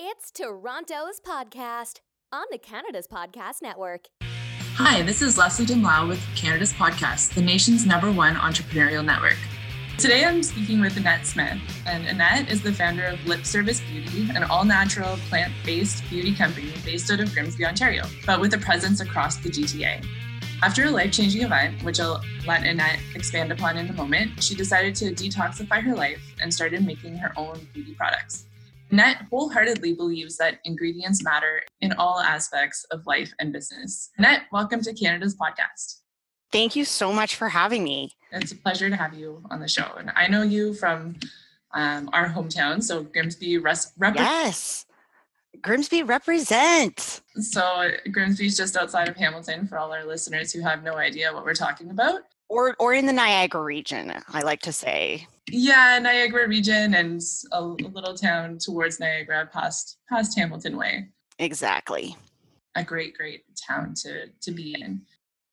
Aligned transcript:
It's 0.00 0.30
Toronto's 0.30 1.18
podcast 1.18 1.98
on 2.32 2.44
the 2.52 2.58
Canada's 2.58 3.08
Podcast 3.08 3.62
Network. 3.62 4.06
Hi, 4.22 5.02
this 5.02 5.22
is 5.22 5.36
Leslie 5.36 5.66
Dimlau 5.66 6.06
with 6.06 6.24
Canada's 6.36 6.72
Podcast, 6.72 7.34
the 7.34 7.42
nation's 7.42 7.84
number 7.84 8.12
one 8.12 8.36
entrepreneurial 8.36 9.04
network. 9.04 9.36
Today 9.98 10.24
I'm 10.24 10.44
speaking 10.44 10.80
with 10.80 10.96
Annette 10.96 11.26
Smith, 11.26 11.58
and 11.84 12.06
Annette 12.06 12.48
is 12.48 12.62
the 12.62 12.72
founder 12.72 13.06
of 13.06 13.26
Lip 13.26 13.44
Service 13.44 13.80
Beauty, 13.90 14.30
an 14.36 14.44
all 14.44 14.64
natural, 14.64 15.16
plant 15.30 15.52
based 15.64 16.08
beauty 16.08 16.32
company 16.32 16.72
based 16.84 17.10
out 17.10 17.18
of 17.18 17.34
Grimsby, 17.34 17.66
Ontario, 17.66 18.04
but 18.24 18.40
with 18.40 18.54
a 18.54 18.58
presence 18.58 19.00
across 19.00 19.38
the 19.38 19.48
GTA. 19.48 20.06
After 20.62 20.84
a 20.84 20.90
life 20.92 21.10
changing 21.10 21.42
event, 21.42 21.82
which 21.82 21.98
I'll 21.98 22.22
let 22.46 22.62
Annette 22.62 23.00
expand 23.16 23.50
upon 23.50 23.76
in 23.76 23.88
a 23.88 23.94
moment, 23.94 24.40
she 24.44 24.54
decided 24.54 24.94
to 24.94 25.12
detoxify 25.12 25.82
her 25.82 25.96
life 25.96 26.22
and 26.40 26.54
started 26.54 26.86
making 26.86 27.16
her 27.16 27.32
own 27.36 27.66
beauty 27.74 27.94
products. 27.94 28.44
Annette 28.90 29.18
wholeheartedly 29.30 29.94
believes 29.94 30.36
that 30.38 30.60
ingredients 30.64 31.22
matter 31.22 31.62
in 31.80 31.92
all 31.92 32.20
aspects 32.20 32.84
of 32.90 33.06
life 33.06 33.32
and 33.38 33.52
business. 33.52 34.10
Annette, 34.16 34.42
welcome 34.50 34.80
to 34.82 34.94
Canada's 34.94 35.36
podcast. 35.36 36.00
Thank 36.50 36.74
you 36.74 36.86
so 36.86 37.12
much 37.12 37.36
for 37.36 37.50
having 37.50 37.84
me. 37.84 38.12
It's 38.32 38.52
a 38.52 38.56
pleasure 38.56 38.88
to 38.88 38.96
have 38.96 39.12
you 39.12 39.42
on 39.50 39.60
the 39.60 39.68
show. 39.68 39.92
And 39.98 40.10
I 40.16 40.28
know 40.28 40.42
you 40.42 40.72
from 40.72 41.16
um, 41.74 42.08
our 42.14 42.30
hometown, 42.30 42.82
so 42.82 43.02
Grimsby 43.02 43.58
res- 43.58 43.92
rep- 43.98 44.14
Yes. 44.14 44.86
Grimsby 45.60 46.04
represent. 46.04 47.20
So 47.40 47.90
Grimsby 48.10 48.46
is 48.46 48.56
just 48.56 48.76
outside 48.76 49.08
of 49.08 49.16
Hamilton 49.16 49.66
for 49.66 49.78
all 49.78 49.92
our 49.92 50.06
listeners 50.06 50.52
who 50.52 50.60
have 50.62 50.82
no 50.82 50.94
idea 50.94 51.32
what 51.34 51.44
we're 51.44 51.54
talking 51.54 51.90
about. 51.90 52.22
Or 52.48 52.74
or 52.78 52.94
in 52.94 53.04
the 53.04 53.12
Niagara 53.12 53.62
region, 53.62 54.12
I 54.28 54.40
like 54.40 54.60
to 54.60 54.72
say. 54.72 55.26
Yeah, 55.50 55.98
Niagara 55.98 56.48
region 56.48 56.94
and 56.94 57.20
a, 57.52 57.62
little 57.62 58.14
town 58.14 58.58
towards 58.58 59.00
Niagara 59.00 59.48
past 59.52 59.98
past 60.08 60.38
Hamilton 60.38 60.76
Way. 60.76 61.08
Exactly. 61.38 62.16
A 62.74 62.84
great, 62.84 63.16
great 63.16 63.44
town 63.56 63.94
to 64.02 64.26
to 64.28 64.50
be 64.50 64.76
in. 64.80 65.02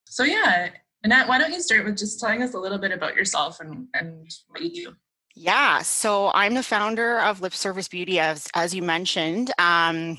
So 0.08 0.24
yeah, 0.24 0.70
Annette, 1.04 1.28
why 1.28 1.38
don't 1.38 1.52
you 1.52 1.62
start 1.62 1.86
with 1.86 1.98
just 1.98 2.20
telling 2.20 2.42
us 2.42 2.54
a 2.54 2.60
little 2.60 2.78
bit 2.78 2.92
about 2.92 3.16
yourself 3.16 3.60
and, 3.60 3.88
and 3.94 4.28
what 4.48 4.62
you 4.62 4.72
do? 4.72 4.96
Yeah, 5.36 5.82
so 5.82 6.32
I'm 6.34 6.54
the 6.54 6.64
founder 6.64 7.20
of 7.20 7.42
Lip 7.42 7.54
Service 7.54 7.90
Beauty, 7.90 8.20
as, 8.20 8.48
as 8.56 8.74
you 8.74 8.82
mentioned. 8.82 9.52
Um, 9.60 10.18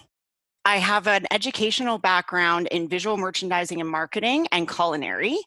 I 0.67 0.77
have 0.77 1.07
an 1.07 1.27
educational 1.31 1.97
background 1.97 2.69
in 2.69 2.89
visual 2.89 3.17
merchandising 3.17 3.81
and 3.81 3.89
marketing 3.89 4.47
and 4.53 4.69
culinary. 4.69 5.39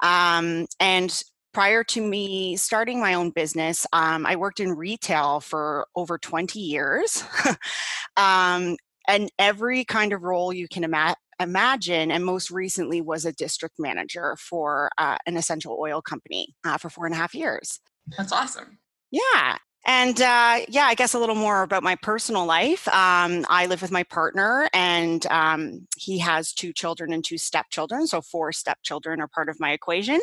Um, 0.00 0.66
and 0.78 1.22
prior 1.52 1.84
to 1.84 2.00
me 2.00 2.56
starting 2.56 3.00
my 3.00 3.14
own 3.14 3.30
business, 3.30 3.86
um, 3.92 4.26
I 4.26 4.36
worked 4.36 4.60
in 4.60 4.72
retail 4.72 5.40
for 5.40 5.86
over 5.96 6.18
20 6.18 6.58
years. 6.58 7.24
um, 8.16 8.76
and 9.08 9.30
every 9.38 9.84
kind 9.84 10.12
of 10.12 10.22
role 10.22 10.52
you 10.52 10.68
can 10.68 10.84
ima- 10.84 11.16
imagine, 11.40 12.10
and 12.10 12.24
most 12.24 12.50
recently 12.50 13.00
was 13.00 13.24
a 13.24 13.32
district 13.32 13.76
manager 13.78 14.36
for 14.38 14.90
uh, 14.98 15.16
an 15.26 15.36
essential 15.36 15.76
oil 15.80 16.00
company 16.00 16.54
uh, 16.64 16.78
for 16.78 16.90
four 16.90 17.06
and 17.06 17.14
a 17.14 17.18
half 17.18 17.34
years. 17.34 17.80
That's 18.16 18.32
awesome. 18.32 18.78
Yeah. 19.10 19.56
And 19.86 20.20
uh, 20.20 20.60
yeah, 20.68 20.84
I 20.84 20.94
guess 20.94 21.14
a 21.14 21.18
little 21.18 21.34
more 21.34 21.62
about 21.62 21.82
my 21.82 21.96
personal 21.96 22.44
life. 22.44 22.86
Um, 22.88 23.46
I 23.48 23.66
live 23.66 23.80
with 23.80 23.90
my 23.90 24.02
partner, 24.02 24.68
and 24.74 25.24
um, 25.26 25.86
he 25.96 26.18
has 26.18 26.52
two 26.52 26.72
children 26.72 27.12
and 27.12 27.24
two 27.24 27.38
stepchildren. 27.38 28.06
So, 28.06 28.20
four 28.20 28.52
stepchildren 28.52 29.20
are 29.20 29.28
part 29.28 29.48
of 29.48 29.58
my 29.58 29.72
equation. 29.72 30.20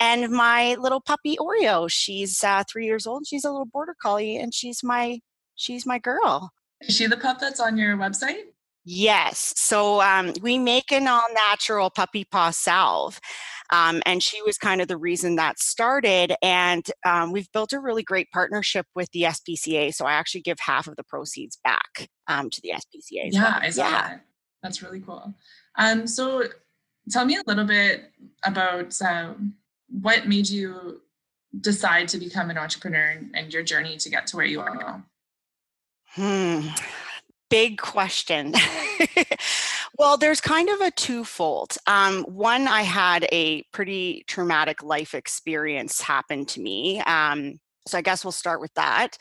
And 0.00 0.30
my 0.30 0.76
little 0.76 1.00
puppy 1.00 1.36
Oreo, 1.36 1.90
she's 1.90 2.42
uh, 2.42 2.64
three 2.70 2.86
years 2.86 3.06
old. 3.06 3.26
She's 3.26 3.44
a 3.44 3.50
little 3.50 3.66
border 3.66 3.94
collie, 4.00 4.36
and 4.38 4.54
she's 4.54 4.82
my 4.82 5.20
she's 5.54 5.84
my 5.84 5.98
girl. 5.98 6.52
Is 6.80 6.96
she 6.96 7.06
the 7.06 7.16
pup 7.16 7.38
that's 7.40 7.60
on 7.60 7.76
your 7.76 7.96
website? 7.96 8.53
Yes. 8.84 9.54
So 9.56 10.02
um, 10.02 10.32
we 10.42 10.58
make 10.58 10.92
an 10.92 11.08
all 11.08 11.26
natural 11.34 11.90
puppy 11.90 12.24
paw 12.24 12.50
salve. 12.50 13.18
Um, 13.70 14.02
and 14.04 14.22
she 14.22 14.42
was 14.42 14.58
kind 14.58 14.82
of 14.82 14.88
the 14.88 14.96
reason 14.96 15.36
that 15.36 15.58
started. 15.58 16.34
And 16.42 16.86
um, 17.06 17.32
we've 17.32 17.50
built 17.52 17.72
a 17.72 17.80
really 17.80 18.02
great 18.02 18.30
partnership 18.30 18.86
with 18.94 19.10
the 19.12 19.22
SPCA. 19.22 19.94
So 19.94 20.04
I 20.04 20.12
actually 20.12 20.42
give 20.42 20.58
half 20.60 20.86
of 20.86 20.96
the 20.96 21.04
proceeds 21.04 21.58
back 21.64 22.08
um, 22.28 22.50
to 22.50 22.60
the 22.60 22.72
SPCA. 22.72 23.30
Yeah, 23.32 23.42
well. 23.42 23.58
I 23.62 23.70
saw 23.70 23.84
yeah. 23.84 23.90
that. 23.90 24.24
That's 24.62 24.82
really 24.82 25.00
cool. 25.00 25.34
Um, 25.76 26.06
so 26.06 26.44
tell 27.10 27.24
me 27.24 27.36
a 27.36 27.42
little 27.46 27.64
bit 27.64 28.10
about 28.44 29.00
um, 29.02 29.54
what 29.88 30.28
made 30.28 30.48
you 30.48 31.00
decide 31.60 32.08
to 32.08 32.18
become 32.18 32.50
an 32.50 32.58
entrepreneur 32.58 33.20
and 33.32 33.52
your 33.52 33.62
journey 33.62 33.96
to 33.96 34.10
get 34.10 34.26
to 34.28 34.36
where 34.36 34.46
you 34.46 34.60
are 34.60 34.74
now. 34.74 35.04
Hmm 36.10 36.68
big 37.54 37.78
question. 37.78 38.52
well, 39.96 40.16
there's 40.16 40.40
kind 40.40 40.68
of 40.68 40.80
a 40.80 40.90
twofold. 40.90 41.76
Um, 41.86 42.24
one, 42.24 42.66
I 42.66 42.82
had 42.82 43.28
a 43.30 43.62
pretty 43.70 44.24
traumatic 44.26 44.82
life 44.82 45.14
experience 45.14 46.00
happen 46.00 46.46
to 46.46 46.60
me. 46.60 46.98
Um, 47.02 47.60
so 47.86 47.96
I 47.96 48.00
guess 48.00 48.24
we'll 48.24 48.32
start 48.32 48.60
with 48.60 48.74
that. 48.74 49.18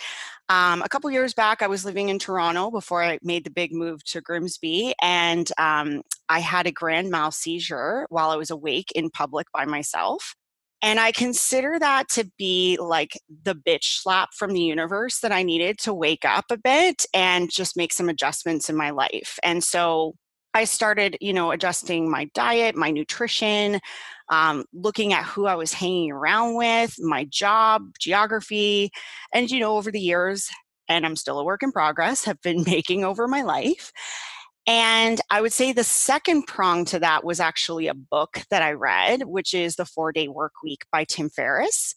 Um, 0.50 0.82
a 0.82 0.90
couple 0.90 1.12
years 1.12 1.36
back, 1.36 1.62
I 1.62 1.68
was 1.68 1.86
living 1.86 2.10
in 2.10 2.18
Toronto 2.18 2.72
before 2.72 3.04
I 3.04 3.20
made 3.22 3.44
the 3.44 3.52
big 3.52 3.72
move 3.72 4.04
to 4.06 4.20
Grimsby, 4.20 4.96
and 5.00 5.48
um, 5.60 6.02
I 6.28 6.40
had 6.40 6.66
a 6.66 6.72
grand 6.72 7.12
mal 7.12 7.30
seizure 7.30 8.08
while 8.10 8.32
I 8.32 8.36
was 8.36 8.50
awake 8.50 8.92
in 8.96 9.12
public 9.12 9.46
by 9.54 9.66
myself. 9.66 10.34
And 10.84 11.00
I 11.00 11.14
consider 11.14 11.80
that 11.80 12.10
to 12.10 12.30
be 12.38 12.78
like 12.80 13.18
the 13.44 13.56
bitch 13.56 14.02
slap 14.02 14.34
from 14.34 14.52
the 14.52 14.62
universe 14.62 15.22
that 15.22 15.32
I 15.32 15.42
needed 15.42 15.80
to 15.80 15.94
wake 15.94 16.26
up 16.26 16.46
a 16.52 16.58
bit 16.58 17.06
and 17.14 17.50
just 17.50 17.78
make 17.78 17.94
some 17.94 18.10
adjustments 18.10 18.70
in 18.70 18.76
my 18.76 18.90
life. 18.90 19.40
And 19.44 19.64
so 19.64 20.16
I 20.54 20.66
started, 20.66 21.18
you 21.22 21.32
know, 21.32 21.52
adjusting 21.52 22.12
my 22.12 22.26
diet, 22.36 22.76
my 22.76 22.92
nutrition, 22.92 23.80
um, 24.30 24.66
looking 24.74 25.14
at 25.14 25.24
who 25.24 25.46
I 25.46 25.56
was 25.56 25.72
hanging 25.72 26.12
around 26.12 26.56
with, 26.56 26.96
my 27.00 27.26
job, 27.30 27.84
geography. 27.98 28.92
And, 29.34 29.50
you 29.50 29.62
know, 29.62 29.78
over 29.78 29.90
the 29.90 30.02
years, 30.02 30.50
and 30.90 31.06
I'm 31.06 31.16
still 31.16 31.40
a 31.40 31.46
work 31.46 31.64
in 31.64 31.72
progress, 31.72 32.26
have 32.26 32.42
been 32.42 32.64
making 32.68 33.06
over 33.06 33.26
my 33.28 33.42
life. 33.42 33.94
And 34.66 35.20
I 35.30 35.42
would 35.42 35.52
say 35.52 35.74
the 35.74 35.84
second 35.84 36.48
prong 36.48 36.86
to 36.86 37.00
that 37.00 37.26
was 37.26 37.40
actually 37.40 37.88
a 37.88 37.94
book 37.94 38.44
that 38.50 38.62
I 38.62 38.72
read, 38.72 39.24
which 39.24 39.54
is 39.54 39.76
The 39.76 39.86
Four 39.86 40.14
Day 40.14 40.30
Work 40.30 40.54
Week 40.64 40.86
by 40.92 41.04
Tim 41.04 41.30
Ferriss. 41.30 41.94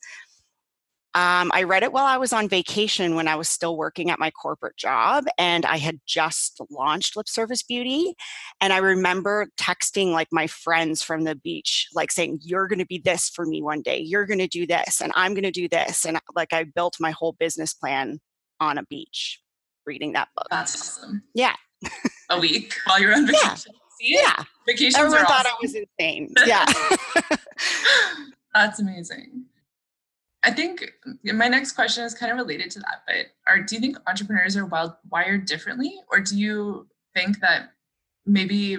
Um, 1.15 1.51
I 1.55 1.63
read 1.63 1.83
it 1.83 1.93
while 1.93 2.05
I 2.05 2.19
was 2.19 2.35
on 2.35 2.47
vacation 2.47 3.15
when 3.15 3.27
I 3.27 3.37
was 3.37 3.49
still 3.49 3.79
working 3.79 4.11
at 4.11 4.19
my 4.19 4.31
corporate 4.31 4.77
job, 4.77 5.25
and 5.39 5.65
I 5.65 5.79
had 5.79 5.99
just 6.07 6.61
launched 6.69 7.17
Lip 7.17 7.27
Service 7.27 7.63
Beauty. 7.63 8.15
And 8.61 8.71
I 8.71 8.79
remember 8.79 9.47
texting 9.57 10.13
like 10.13 10.29
my 10.31 10.47
friends 10.47 11.03
from 11.03 11.25
the 11.25 11.35
beach, 11.37 11.89
like 11.95 12.13
saying, 12.13 12.41
You're 12.43 12.69
going 12.69 12.81
to 12.81 12.87
be 12.87 12.99
this 12.99 13.31
for 13.31 13.47
me 13.47 13.63
one 13.63 13.81
day. 13.81 13.99
You're 13.99 14.27
going 14.27 14.41
to 14.41 14.47
do 14.47 14.67
this, 14.67 15.01
and 15.01 15.11
I'm 15.15 15.33
going 15.33 15.45
to 15.45 15.51
do 15.51 15.69
this. 15.69 16.05
And 16.05 16.21
like 16.35 16.53
I 16.53 16.65
built 16.65 16.97
my 17.01 17.13
whole 17.13 17.33
business 17.33 17.73
plan 17.73 18.19
on 18.61 18.77
a 18.77 18.85
beach 18.85 19.41
reading 19.87 20.13
that 20.15 20.29
book. 20.37 20.49
That's 20.51 20.75
awesome. 20.75 21.23
Yeah 21.33 21.55
a 22.31 22.39
week 22.39 22.75
while 22.87 23.01
you're 23.01 23.15
on 23.15 23.27
vacation. 23.27 23.73
Yeah. 24.01 24.21
yeah. 24.23 24.45
Vacations 24.67 24.97
Everyone 24.97 25.27
thought 25.27 25.47
awesome. 25.47 25.53
I 25.53 25.59
was 25.63 25.75
insane. 25.75 26.35
Yeah. 26.47 26.67
That's 28.55 28.81
amazing. 28.81 29.45
I 30.43 30.51
think 30.51 30.93
my 31.25 31.49
next 31.49 31.73
question 31.73 32.05
is 32.05 32.15
kind 32.15 32.31
of 32.31 32.39
related 32.39 32.71
to 32.73 32.81
that, 32.81 33.03
but 33.07 33.27
are 33.49 33.61
do 33.63 33.75
you 33.75 33.81
think 33.81 33.99
entrepreneurs 34.07 34.57
are 34.57 34.65
wild, 34.65 34.93
wired 35.11 35.45
differently, 35.45 35.95
or 36.11 36.21
do 36.21 36.39
you 36.39 36.87
think 37.15 37.41
that 37.41 37.71
maybe 38.25 38.77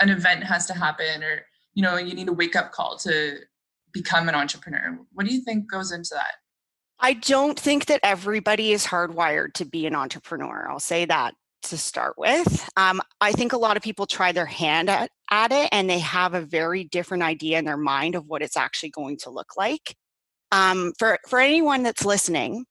an 0.00 0.08
event 0.08 0.44
has 0.44 0.66
to 0.66 0.74
happen, 0.74 1.22
or 1.24 1.42
you 1.74 1.82
know, 1.82 1.96
you 1.96 2.14
need 2.14 2.28
a 2.28 2.32
wake 2.32 2.54
up 2.54 2.72
call 2.72 2.96
to 2.98 3.38
become 3.92 4.28
an 4.28 4.34
entrepreneur? 4.34 4.98
What 5.12 5.26
do 5.26 5.34
you 5.34 5.40
think 5.40 5.70
goes 5.70 5.92
into 5.92 6.10
that? 6.14 6.34
I 7.00 7.14
don't 7.14 7.58
think 7.58 7.86
that 7.86 8.00
everybody 8.04 8.72
is 8.72 8.86
hardwired 8.86 9.54
to 9.54 9.64
be 9.64 9.86
an 9.86 9.96
entrepreneur. 9.96 10.68
I'll 10.70 10.78
say 10.78 11.04
that 11.06 11.34
to 11.62 11.76
start 11.76 12.14
with. 12.16 12.68
Um, 12.76 13.00
I 13.20 13.32
think 13.32 13.52
a 13.52 13.58
lot 13.58 13.76
of 13.76 13.82
people 13.82 14.06
try 14.06 14.32
their 14.32 14.46
hand 14.46 14.90
at, 14.90 15.10
at 15.30 15.52
it 15.52 15.68
and 15.72 15.88
they 15.88 15.98
have 16.00 16.34
a 16.34 16.40
very 16.40 16.84
different 16.84 17.22
idea 17.22 17.58
in 17.58 17.64
their 17.64 17.76
mind 17.76 18.14
of 18.14 18.26
what 18.26 18.42
it's 18.42 18.56
actually 18.56 18.90
going 18.90 19.18
to 19.18 19.30
look 19.30 19.56
like. 19.56 19.96
Um, 20.50 20.92
for, 20.98 21.18
for 21.28 21.40
anyone 21.40 21.82
that's 21.82 22.04
listening, 22.04 22.66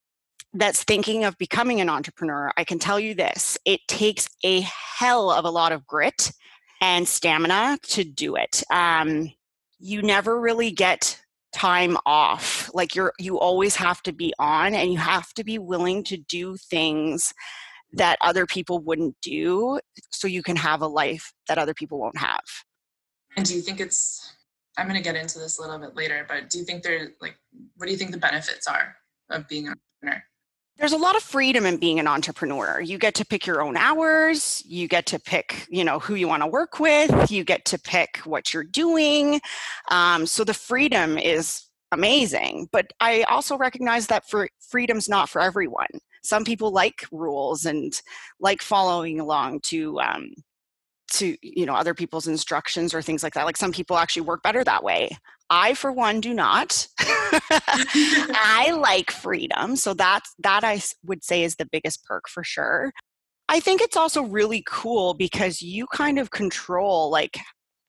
that's 0.54 0.84
thinking 0.84 1.24
of 1.24 1.38
becoming 1.38 1.82
an 1.82 1.90
entrepreneur, 1.90 2.52
I 2.58 2.64
can 2.64 2.78
tell 2.78 3.00
you 3.00 3.16
this 3.16 3.58
it 3.66 3.80
takes 3.88 4.28
a 4.44 4.62
hell 4.62 5.32
of 5.32 5.46
a 5.46 5.50
lot 5.50 5.72
of 5.72 5.88
grit 5.88 6.32
and 6.82 7.08
stamina 7.08 7.78
to 7.84 8.04
do 8.04 8.36
it. 8.36 8.64
Um, 8.72 9.32
you 9.80 10.02
never 10.02 10.40
really 10.40 10.72
get 10.72 11.20
time 11.54 11.98
off 12.06 12.70
like 12.74 12.96
you're 12.96 13.14
you 13.20 13.38
always 13.38 13.76
have 13.76 14.02
to 14.02 14.14
be 14.14 14.34
on 14.40 14.74
and 14.74 14.92
you 14.92 14.98
have 14.98 15.34
to 15.34 15.44
be 15.44 15.60
willing 15.60 16.02
to 16.02 16.16
do 16.16 16.56
things 16.56 17.34
that 17.94 18.18
other 18.22 18.46
people 18.46 18.80
wouldn't 18.80 19.16
do 19.22 19.80
so 20.12 20.28
you 20.28 20.44
can 20.44 20.56
have 20.56 20.82
a 20.82 20.88
life 20.88 21.34
that 21.48 21.58
other 21.58 21.74
people 21.74 22.00
won't 22.00 22.18
have. 22.18 22.44
And 23.36 23.46
do 23.46 23.56
you 23.56 23.62
think 23.62 23.80
it's 23.80 24.34
i'm 24.78 24.88
going 24.88 24.98
to 24.98 25.04
get 25.04 25.16
into 25.16 25.38
this 25.38 25.60
a 25.60 25.62
little 25.62 25.78
bit 25.78 25.96
later 25.96 26.26
but 26.30 26.50
do 26.50 26.58
you 26.58 26.64
think 26.64 26.82
there 26.82 27.10
like 27.22 27.36
what 27.76 27.88
do 27.88 27.92
you 27.92 27.98
think 27.98 28.12
the 28.12 28.18
benefits 28.18 28.68
are 28.68 28.96
of 29.30 29.48
being 29.48 29.68
an 29.68 29.76
entrepreneur? 30.02 30.24
There's 30.78 30.94
a 30.94 30.98
lot 30.98 31.16
of 31.16 31.22
freedom 31.22 31.66
in 31.66 31.78
being 31.78 32.00
an 32.00 32.08
entrepreneur. 32.08 32.82
You 32.82 32.98
get 32.98 33.14
to 33.16 33.26
pick 33.26 33.46
your 33.46 33.62
own 33.62 33.78
hours 33.78 34.64
you 34.66 34.88
get 34.88 35.06
to 35.08 35.20
pick 35.20 35.68
you 35.70 35.84
know 35.84 36.00
who 36.00 36.16
you 36.16 36.28
want 36.28 36.44
to 36.44 36.48
work 36.48 36.80
with 36.80 37.32
you 37.32 37.44
get 37.44 37.66
to 37.66 37.80
pick 37.80 38.18
what 38.20 38.54
you're 38.54 38.64
doing 38.64 39.42
um, 39.90 40.26
so 40.26 40.44
the 40.44 40.54
freedom 40.54 41.18
is 41.18 41.68
amazing 41.92 42.70
but 42.72 42.92
i 43.02 43.24
also 43.24 43.58
recognize 43.58 44.08
that 44.08 44.30
for 44.30 44.48
freedom's 44.62 45.10
not 45.10 45.28
for 45.28 45.42
everyone 45.42 45.88
some 46.22 46.44
people 46.44 46.72
like 46.72 47.06
rules 47.12 47.66
and 47.66 48.00
like 48.40 48.62
following 48.62 49.20
along 49.20 49.60
to 49.62 50.00
um, 50.00 50.34
to 51.12 51.36
you 51.42 51.66
know 51.66 51.76
other 51.76 51.94
people's 51.94 52.28
instructions 52.28 52.94
or 52.94 53.02
things 53.02 53.24
like 53.24 53.34
that 53.34 53.46
like 53.46 53.58
some 53.58 53.72
people 53.72 53.98
actually 53.98 54.24
work 54.24 54.42
better 54.44 54.64
that 54.64 54.84
way. 54.84 55.10
I 55.50 55.74
for 55.74 55.92
one 55.92 56.22
do 56.22 56.34
not. 56.34 56.88
I 57.00 58.74
like 58.78 59.12
freedom 59.12 59.76
so 59.76 59.94
that's 59.94 60.34
that 60.40 60.64
i 60.64 60.82
would 61.06 61.24
say 61.24 61.44
is 61.44 61.56
the 61.56 61.68
biggest 61.72 62.04
perk 62.04 62.28
for 62.30 62.44
sure. 62.44 62.92
I 63.50 63.60
think 63.60 63.82
it's 63.82 63.98
also 63.98 64.24
really 64.24 64.64
cool 64.66 65.14
because 65.14 65.62
you 65.62 65.86
kind 65.88 66.20
of 66.20 66.32
control 66.32 67.10
like 67.10 67.38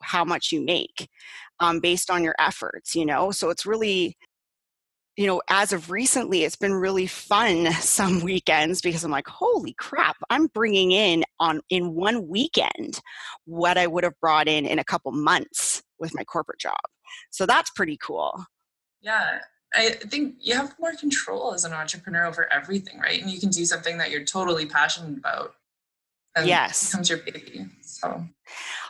how 0.03 0.25
much 0.25 0.51
you 0.51 0.61
make 0.61 1.09
um, 1.61 1.79
based 1.81 2.11
on 2.11 2.25
your 2.25 2.35
efforts 2.39 2.95
you 2.97 3.07
know? 3.07 3.31
So 3.31 3.51
it's 3.51 3.67
really 3.67 4.17
you 5.17 5.27
know, 5.27 5.43
as 5.51 5.73
of 5.73 5.91
recently, 5.91 6.45
it's 6.45 6.57
been 6.57 6.75
really 6.75 7.07
fun 7.07 7.71
some 7.81 8.21
weekends 8.21 8.81
because 8.81 9.05
I'm 9.05 9.11
like, 9.11 9.29
holy 9.29 9.75
crap, 9.75 10.17
I'm 10.31 10.47
bringing 10.47 10.93
in 10.93 11.25
on 11.39 11.61
in 11.69 11.95
one 11.95 12.29
weekend 12.29 13.01
what 13.45 13.77
I 13.77 13.87
would 13.87 14.05
have 14.05 14.19
brought 14.21 14.49
in 14.49 14.67
in 14.67 14.79
a 14.79 14.85
couple 14.85 15.13
months 15.13 15.83
with 15.99 16.15
my 16.15 16.25
corporate 16.25 16.59
job. 16.59 16.81
So 17.31 17.47
that's 17.47 17.71
pretty 17.71 17.99
cool. 17.99 18.47
Yeah. 19.03 19.41
I 19.75 19.91
think 19.91 20.37
you 20.39 20.55
have 20.55 20.75
more 20.79 20.93
control 20.95 21.55
as 21.55 21.65
an 21.65 21.73
entrepreneur 21.73 22.27
over 22.27 22.53
everything, 22.53 22.99
right? 22.99 23.21
And 23.23 23.31
you 23.31 23.41
can 23.41 23.49
do 23.49 23.65
something 23.65 23.99
that 23.99 24.11
you're 24.11 24.25
totally 24.25 24.67
passionate 24.67 25.17
about. 25.17 25.55
And 26.35 26.47
yes. 26.47 26.91
becomes 26.91 27.09
your 27.11 27.19
baby. 27.19 27.67
So 27.83 28.25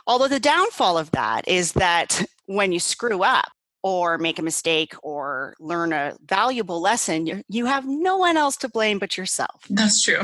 although 0.07 0.27
the 0.27 0.39
downfall 0.39 0.97
of 0.97 1.11
that 1.11 1.47
is 1.47 1.73
that 1.73 2.25
when 2.45 2.71
you 2.71 2.79
screw 2.79 3.23
up, 3.23 3.51
or 3.83 4.17
make 4.17 4.39
a 4.39 4.41
mistake 4.41 4.93
or 5.03 5.55
learn 5.59 5.93
a 5.93 6.15
valuable 6.25 6.81
lesson, 6.81 7.27
you, 7.27 7.43
you 7.49 7.65
have 7.65 7.85
no 7.85 8.17
one 8.17 8.37
else 8.37 8.57
to 8.57 8.69
blame 8.69 8.97
but 8.97 9.17
yourself. 9.17 9.65
That's 9.69 10.01
true. 10.01 10.21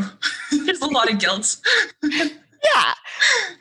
There's 0.52 0.82
a 0.82 0.88
lot 0.88 1.12
of 1.12 1.20
guilt. 1.20 1.58
yeah. 2.04 2.94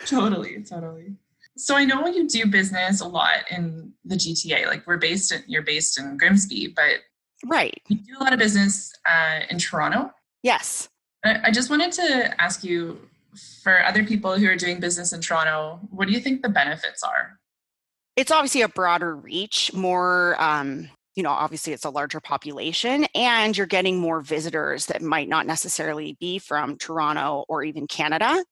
Totally, 0.06 0.62
totally. 0.62 1.16
So 1.56 1.76
I 1.76 1.84
know 1.84 2.06
you 2.06 2.28
do 2.28 2.46
business 2.46 3.00
a 3.00 3.08
lot 3.08 3.38
in 3.50 3.92
the 4.04 4.14
GTA. 4.14 4.66
Like 4.66 4.86
we're 4.86 4.96
based 4.96 5.32
in, 5.32 5.42
you're 5.48 5.62
based 5.62 5.98
in 5.98 6.16
Grimsby, 6.16 6.74
but 6.76 7.00
right. 7.46 7.82
You 7.88 7.96
do 7.96 8.14
a 8.18 8.22
lot 8.22 8.32
of 8.32 8.38
business 8.38 8.92
uh, 9.08 9.40
in 9.50 9.58
Toronto. 9.58 10.12
Yes. 10.44 10.88
I 11.24 11.50
just 11.50 11.68
wanted 11.68 11.90
to 11.92 12.40
ask 12.40 12.62
you, 12.62 12.98
for 13.62 13.84
other 13.84 14.04
people 14.04 14.38
who 14.38 14.48
are 14.48 14.56
doing 14.56 14.80
business 14.80 15.12
in 15.12 15.20
Toronto, 15.20 15.80
what 15.90 16.08
do 16.08 16.14
you 16.14 16.20
think 16.20 16.42
the 16.42 16.48
benefits 16.48 17.02
are? 17.02 17.37
It's 18.18 18.32
obviously 18.32 18.62
a 18.62 18.68
broader 18.68 19.14
reach, 19.14 19.72
more 19.72 20.34
um, 20.42 20.88
you 21.14 21.22
know, 21.22 21.30
obviously 21.30 21.72
it's 21.72 21.84
a 21.84 21.90
larger 21.90 22.18
population 22.18 23.06
and 23.14 23.56
you're 23.56 23.66
getting 23.66 23.98
more 23.98 24.20
visitors 24.20 24.86
that 24.86 25.02
might 25.02 25.28
not 25.28 25.46
necessarily 25.46 26.16
be 26.18 26.40
from 26.40 26.76
Toronto 26.76 27.44
or 27.48 27.62
even 27.62 27.86
Canada. 27.86 28.44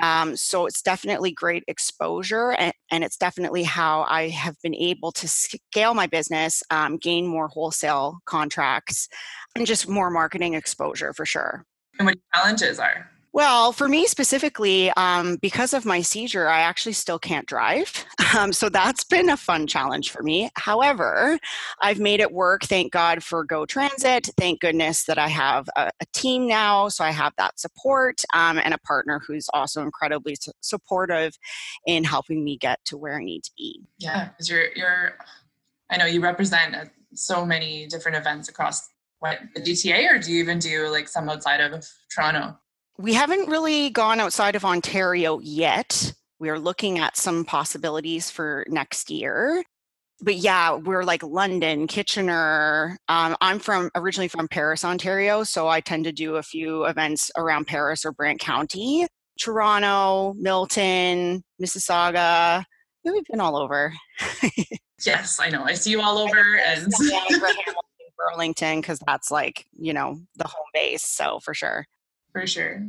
Um, 0.00 0.36
so 0.36 0.66
it's 0.66 0.82
definitely 0.82 1.32
great 1.32 1.64
exposure 1.66 2.52
and, 2.52 2.72
and, 2.90 3.04
it's 3.04 3.16
definitely 3.16 3.64
how 3.64 4.06
I 4.08 4.28
have 4.30 4.56
been 4.62 4.74
able 4.74 5.12
to 5.12 5.28
scale 5.28 5.94
my 5.94 6.06
business, 6.06 6.62
um, 6.70 6.96
gain 6.96 7.26
more 7.26 7.48
wholesale 7.48 8.20
contracts, 8.24 9.08
and 9.54 9.66
just 9.66 9.88
more 9.88 10.10
marketing 10.10 10.54
exposure 10.54 11.12
for 11.12 11.26
sure. 11.26 11.64
And 11.98 12.06
what 12.06 12.16
challenges 12.34 12.78
are? 12.78 13.11
Well, 13.34 13.72
for 13.72 13.88
me 13.88 14.06
specifically, 14.06 14.90
um, 14.90 15.36
because 15.36 15.72
of 15.72 15.86
my 15.86 16.02
seizure, 16.02 16.48
I 16.48 16.60
actually 16.60 16.92
still 16.92 17.18
can't 17.18 17.46
drive. 17.46 18.04
Um, 18.34 18.54
so 18.54 18.70
that's 18.70 19.04
been 19.04 19.28
a 19.28 19.36
fun 19.36 19.66
challenge 19.66 20.10
for 20.10 20.22
me. 20.22 20.48
However, 20.54 21.38
I've 21.82 22.00
made 22.00 22.18
it 22.18 22.32
work. 22.32 22.62
Thank 22.62 22.90
God 22.90 23.22
for 23.22 23.44
Go 23.44 23.66
Transit. 23.66 24.30
Thank 24.38 24.60
goodness 24.60 25.04
that 25.04 25.18
I 25.18 25.28
have 25.28 25.68
a, 25.76 25.90
a 26.00 26.06
team 26.14 26.46
now. 26.46 26.88
So 26.88 27.04
I 27.04 27.10
have 27.10 27.34
that 27.36 27.60
support 27.60 28.22
um, 28.32 28.56
and 28.56 28.72
a 28.72 28.78
partner 28.78 29.20
who's 29.26 29.50
also 29.52 29.82
incredibly 29.82 30.34
su- 30.40 30.52
supportive 30.62 31.36
in 31.86 32.04
helping 32.04 32.42
me 32.42 32.56
get 32.56 32.82
to 32.86 32.96
where 32.96 33.18
I 33.18 33.22
need 33.22 33.42
to 33.44 33.50
be. 33.54 33.82
Yeah, 33.98 34.28
because 34.28 34.48
you're, 34.48 34.72
you're, 34.74 35.18
I 35.90 35.98
know 35.98 36.06
you 36.06 36.22
represent 36.22 36.74
uh, 36.74 36.86
so 37.12 37.44
many 37.44 37.86
different 37.86 38.16
events 38.16 38.48
across 38.48 38.88
what 39.18 39.40
the 39.54 39.60
GTA, 39.60 40.10
or 40.10 40.18
do 40.18 40.32
you 40.32 40.42
even 40.42 40.58
do 40.58 40.88
like 40.88 41.06
some 41.06 41.28
outside 41.28 41.60
of 41.60 41.86
Toronto? 42.14 42.56
We 42.98 43.14
haven't 43.14 43.48
really 43.48 43.90
gone 43.90 44.20
outside 44.20 44.54
of 44.54 44.64
Ontario 44.64 45.40
yet. 45.40 46.12
We 46.38 46.50
are 46.50 46.58
looking 46.58 46.98
at 46.98 47.16
some 47.16 47.44
possibilities 47.44 48.30
for 48.30 48.64
next 48.68 49.10
year. 49.10 49.62
But 50.20 50.36
yeah, 50.36 50.74
we're 50.74 51.02
like 51.02 51.22
London, 51.22 51.86
Kitchener. 51.86 52.96
Um, 53.08 53.36
I'm 53.40 53.58
from 53.58 53.90
originally 53.96 54.28
from 54.28 54.46
Paris, 54.46 54.84
Ontario, 54.84 55.42
so 55.42 55.66
I 55.66 55.80
tend 55.80 56.04
to 56.04 56.12
do 56.12 56.36
a 56.36 56.42
few 56.42 56.84
events 56.84 57.30
around 57.36 57.66
Paris 57.66 58.04
or 58.04 58.12
Brant 58.12 58.38
County, 58.38 59.06
Toronto, 59.40 60.34
Milton, 60.34 61.42
Mississauga. 61.60 62.62
We've 63.04 63.24
been 63.24 63.40
all 63.40 63.56
over. 63.56 63.92
yes, 65.04 65.40
I 65.40 65.48
know. 65.48 65.64
I 65.64 65.74
see 65.74 65.90
you 65.90 66.00
all 66.00 66.18
over, 66.18 66.56
and 66.66 66.92
Burlington, 68.16 68.80
because 68.80 69.00
that's 69.04 69.32
like 69.32 69.66
you 69.72 69.92
know 69.92 70.20
the 70.36 70.46
home 70.46 70.66
base. 70.72 71.02
So 71.02 71.40
for 71.40 71.52
sure 71.52 71.84
for 72.32 72.46
sure. 72.46 72.86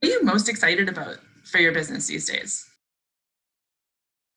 What 0.00 0.08
are 0.08 0.12
you 0.12 0.24
most 0.24 0.48
excited 0.48 0.88
about 0.88 1.16
for 1.44 1.58
your 1.58 1.72
business 1.72 2.06
these 2.06 2.28
days? 2.28 2.66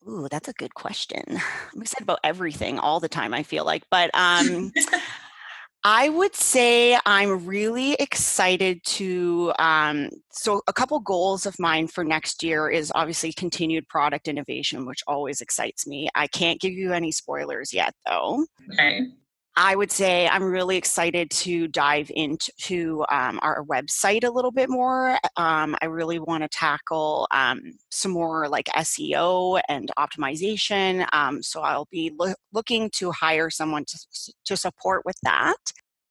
Ooh, 0.07 0.27
that's 0.30 0.50
a 0.50 0.53
good 0.53 0.74
question. 0.74 1.24
I'm 1.74 1.81
excited 1.81 2.03
about 2.03 2.19
everything 2.24 2.80
all 2.80 3.00
the 3.00 3.09
time, 3.09 3.33
I 3.33 3.44
feel 3.44 3.65
like. 3.65 3.83
But 3.89 4.12
um, 4.13 4.71
I 5.85 6.09
would 6.09 6.35
say 6.35 6.97
I'm 7.06 7.45
really 7.45 7.94
excited 7.94 8.83
to. 8.85 9.53
Um, 9.59 10.09
so, 10.31 10.62
a 10.68 10.74
couple 10.74 11.00
goals 11.00 11.45
of 11.45 11.59
mine 11.59 11.88
for 11.88 12.03
next 12.03 12.44
year 12.44 12.69
is 12.69 12.91
obviously 12.95 13.33
continued 13.33 13.88
product 13.88 14.27
innovation, 14.27 14.85
which 14.85 15.03
always 15.07 15.41
excites 15.41 15.85
me. 15.85 16.09
I 16.15 16.27
can't 16.27 16.62
give 16.62 16.74
you 16.74 16.94
any 16.94 17.12
spoilers 17.12 17.74
yet, 17.74 17.94
though. 18.06 18.45
Okay. 18.74 19.07
I 19.56 19.76
would 19.76 19.92
say 19.92 20.28
I'm 20.28 20.44
really 20.44 20.78
excited 20.78 21.30
to 21.30 21.68
dive 21.68 22.10
into 22.16 23.06
um, 23.12 23.40
our 23.44 23.64
website 23.66 24.24
a 24.24 24.32
little 24.32 24.52
bit 24.52 24.68
more. 24.68 25.18
Um, 25.38 25.76
I 25.82 25.86
really 25.86 26.18
want 26.18 26.42
to 26.44 26.50
tackle 26.50 27.28
um, 27.32 27.62
some 27.92 28.12
more 28.12 28.50
like 28.50 28.66
SEO 28.76 29.62
and 29.69 29.92
optimization. 29.98 31.07
Um, 31.14 31.44
so 31.44 31.62
I'll 31.62 31.88
be 31.92 32.12
lo- 32.19 32.33
looking 32.52 32.90
to 32.95 33.12
hire 33.12 33.52
someone 33.52 33.86
to, 33.86 34.33
to 34.45 34.57
support 34.57 35.04
with 35.06 35.18
that. 35.22 35.57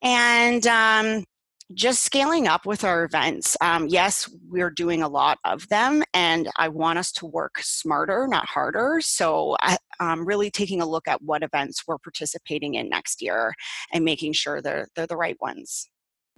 And 0.03 0.65
um, 0.69 1.25
just 1.75 2.03
scaling 2.03 2.47
up 2.47 2.67
with 2.67 2.85
our 2.85 3.05
events. 3.05 3.57
Um, 3.61 3.89
yes, 3.89 4.29
we're 4.49 4.71
doing 4.71 5.03
a 5.03 5.09
lot 5.09 5.39
of 5.45 5.69
them, 5.69 6.03
and 6.15 6.51
I 6.57 6.69
want 6.69 6.99
us 6.99 7.13
to 7.13 7.27
work 7.27 7.59
smarter, 7.61 8.27
not 8.29 8.47
harder. 8.47 9.01
So, 9.03 9.57
I, 9.61 9.77
am 10.01 10.27
really 10.27 10.51
taking 10.51 10.81
a 10.81 10.87
look 10.87 11.09
at 11.09 11.23
what 11.23 11.43
events 11.43 11.85
we're 11.87 11.99
participating 11.99 12.75
in 12.75 12.89
next 12.89 13.23
year 13.23 13.55
and 13.93 14.05
making 14.05 14.33
sure 14.33 14.61
they're 14.61 14.89
they're 14.95 15.07
the 15.07 15.17
right 15.17 15.37
ones. 15.41 15.89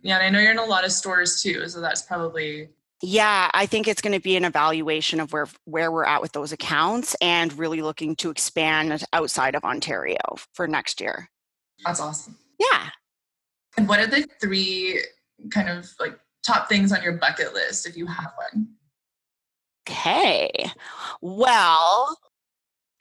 Yeah, 0.03 0.17
and 0.17 0.25
I 0.25 0.31
know 0.31 0.41
you're 0.41 0.53
in 0.53 0.59
a 0.59 0.65
lot 0.65 0.85
of 0.85 0.93
stores 0.93 1.43
too, 1.43 1.69
so 1.69 1.81
that's 1.81 2.03
probably 2.03 2.69
yeah 3.03 3.51
i 3.53 3.67
think 3.67 3.87
it's 3.87 4.01
going 4.01 4.15
to 4.15 4.21
be 4.21 4.37
an 4.37 4.45
evaluation 4.45 5.21
of 5.21 5.33
where 5.33 5.47
where 5.65 5.91
we're 5.93 6.05
at 6.05 6.23
with 6.23 6.33
those 6.33 6.53
accounts 6.53 7.15
and 7.21 7.57
really 7.59 7.83
looking 7.83 8.17
to 8.17 8.31
expand 8.31 9.05
outside 9.13 9.55
of 9.55 9.65
ontario 9.65 10.17
for 10.55 10.67
next 10.67 11.01
year 11.01 11.29
that's 11.85 12.01
awesome 12.01 12.37
yeah 12.59 12.89
and 13.77 13.89
what 13.89 13.99
are 13.99 14.07
the 14.07 14.27
three 14.41 15.01
kind 15.51 15.69
of 15.69 15.89
like 16.01 16.19
top 16.45 16.69
things 16.69 16.93
on 16.93 17.03
your 17.03 17.15
bucket 17.15 17.55
list 17.55 17.87
if 17.87 17.97
you 17.97 18.07
have 18.07 18.33
one? 18.53 18.69
Okay. 19.89 20.71
Well, 21.21 22.19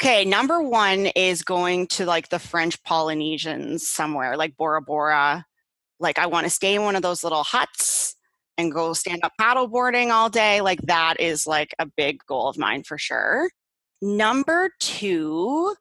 okay, 0.02 0.26
number 0.26 0.62
one 0.62 1.08
is 1.16 1.44
going 1.44 1.88
to 1.88 2.06
like 2.06 2.30
the 2.30 2.40
French 2.40 2.82
Polynesians 2.84 3.88
somewhere, 3.88 4.36
like 4.36 4.58
Bora 4.58 4.82
Bora. 4.82 5.46
Like, 6.00 6.20
I 6.20 6.26
want 6.26 6.46
to 6.46 6.50
stay 6.50 6.76
in 6.76 6.84
one 6.84 6.98
of 6.98 7.02
those 7.02 7.24
little 7.24 7.44
huts 7.44 8.16
and 8.58 8.72
go 8.72 8.94
stand 8.94 9.22
up 9.24 9.32
paddleboarding 9.40 10.12
all 10.12 10.30
day. 10.30 10.60
Like, 10.60 10.82
that 10.84 11.20
is 11.20 11.48
like 11.48 11.74
a 11.80 11.86
big 11.86 12.20
goal 12.28 12.50
of 12.50 12.58
mine 12.58 12.84
for 12.84 12.98
sure. 12.98 13.50
Number 14.02 14.72
two, 14.82 15.74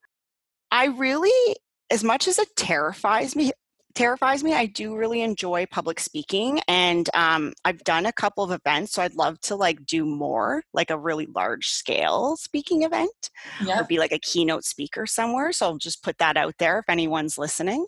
I 0.70 0.86
really, 0.86 1.56
as 1.90 2.04
much 2.04 2.28
as 2.28 2.38
it 2.38 2.54
terrifies 2.56 3.34
me, 3.34 3.50
terrifies 3.94 4.42
me. 4.42 4.54
I 4.54 4.66
do 4.66 4.96
really 4.96 5.22
enjoy 5.22 5.66
public 5.66 6.00
speaking, 6.00 6.60
and 6.68 7.08
um, 7.14 7.52
I've 7.64 7.82
done 7.84 8.06
a 8.06 8.12
couple 8.12 8.44
of 8.44 8.50
events, 8.50 8.92
so 8.92 9.02
I'd 9.02 9.14
love 9.14 9.40
to 9.42 9.56
like 9.56 9.84
do 9.86 10.04
more, 10.04 10.62
like 10.72 10.90
a 10.90 10.98
really 10.98 11.26
large 11.26 11.68
scale 11.68 12.36
speaking 12.36 12.82
event, 12.82 13.30
yeah. 13.64 13.80
or 13.80 13.84
be 13.84 13.98
like 13.98 14.12
a 14.12 14.18
keynote 14.18 14.64
speaker 14.64 15.06
somewhere. 15.06 15.52
So 15.52 15.66
I'll 15.66 15.78
just 15.78 16.02
put 16.02 16.18
that 16.18 16.36
out 16.36 16.54
there 16.58 16.78
if 16.78 16.84
anyone's 16.88 17.38
listening. 17.38 17.86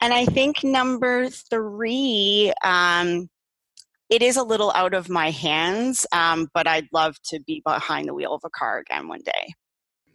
And 0.00 0.14
I 0.14 0.26
think 0.26 0.62
number 0.62 1.28
three, 1.28 2.52
um, 2.62 3.28
it 4.08 4.22
is 4.22 4.36
a 4.36 4.42
little 4.42 4.72
out 4.74 4.94
of 4.94 5.08
my 5.08 5.30
hands, 5.30 6.06
um, 6.12 6.48
but 6.54 6.66
I'd 6.66 6.88
love 6.92 7.16
to 7.24 7.40
be 7.40 7.62
behind 7.64 8.08
the 8.08 8.14
wheel 8.14 8.34
of 8.34 8.42
a 8.44 8.50
car 8.50 8.78
again 8.78 9.08
one 9.08 9.22
day. 9.24 9.54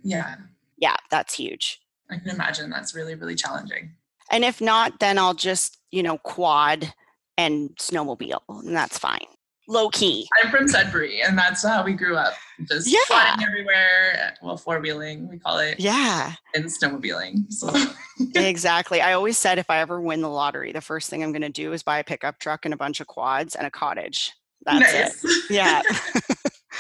Yeah. 0.02 0.36
Yeah, 0.78 0.96
that's 1.12 1.36
huge. 1.36 1.80
I 2.14 2.18
can 2.20 2.30
imagine 2.30 2.70
that's 2.70 2.94
really, 2.96 3.16
really 3.16 3.36
challenging. 3.36 3.92
And 4.32 4.44
if 4.44 4.62
not, 4.62 5.00
then 5.00 5.18
I'll 5.18 5.34
just, 5.34 5.78
you 5.92 6.04
know, 6.04 6.18
quad 6.20 6.94
and 7.38 7.72
snowmobile, 7.78 8.42
and 8.50 8.76
that's 8.76 8.98
fine. 8.98 9.26
Low 9.68 9.90
key. 9.90 10.28
I'm 10.44 10.52
from 10.52 10.68
Sudbury, 10.68 11.22
and 11.22 11.38
that's 11.38 11.66
how 11.66 11.84
we 11.84 11.94
grew 11.94 12.16
up. 12.18 12.34
Just 12.68 12.88
Yeah. 12.88 13.00
flying 13.08 13.42
everywhere. 13.48 14.36
Well, 14.42 14.58
four 14.58 14.80
wheeling, 14.80 15.30
we 15.30 15.40
call 15.40 15.58
it, 15.60 15.80
Yeah, 15.80 16.34
and 16.54 16.66
snowmobiling. 16.66 17.52
So, 17.52 17.72
exactly. 18.36 19.02
I 19.02 19.14
always 19.14 19.38
said 19.38 19.58
if 19.60 19.70
I 19.70 19.80
ever 19.80 20.02
win 20.02 20.22
the 20.22 20.30
lottery, 20.30 20.72
the 20.74 20.82
first 20.82 21.10
thing 21.10 21.24
I'm 21.24 21.32
going 21.32 21.42
to 21.44 21.50
do 21.50 21.72
is 21.74 21.82
buy 21.82 22.00
a 22.00 22.04
pickup 22.04 22.40
truck 22.40 22.66
and 22.66 22.74
a 22.74 22.78
bunch 22.78 23.00
of 23.00 23.08
quads 23.08 23.56
and 23.56 23.66
a 23.66 23.72
cottage. 23.72 24.32
That's 24.66 25.24
it. 25.24 25.32
Yeah. 25.50 25.82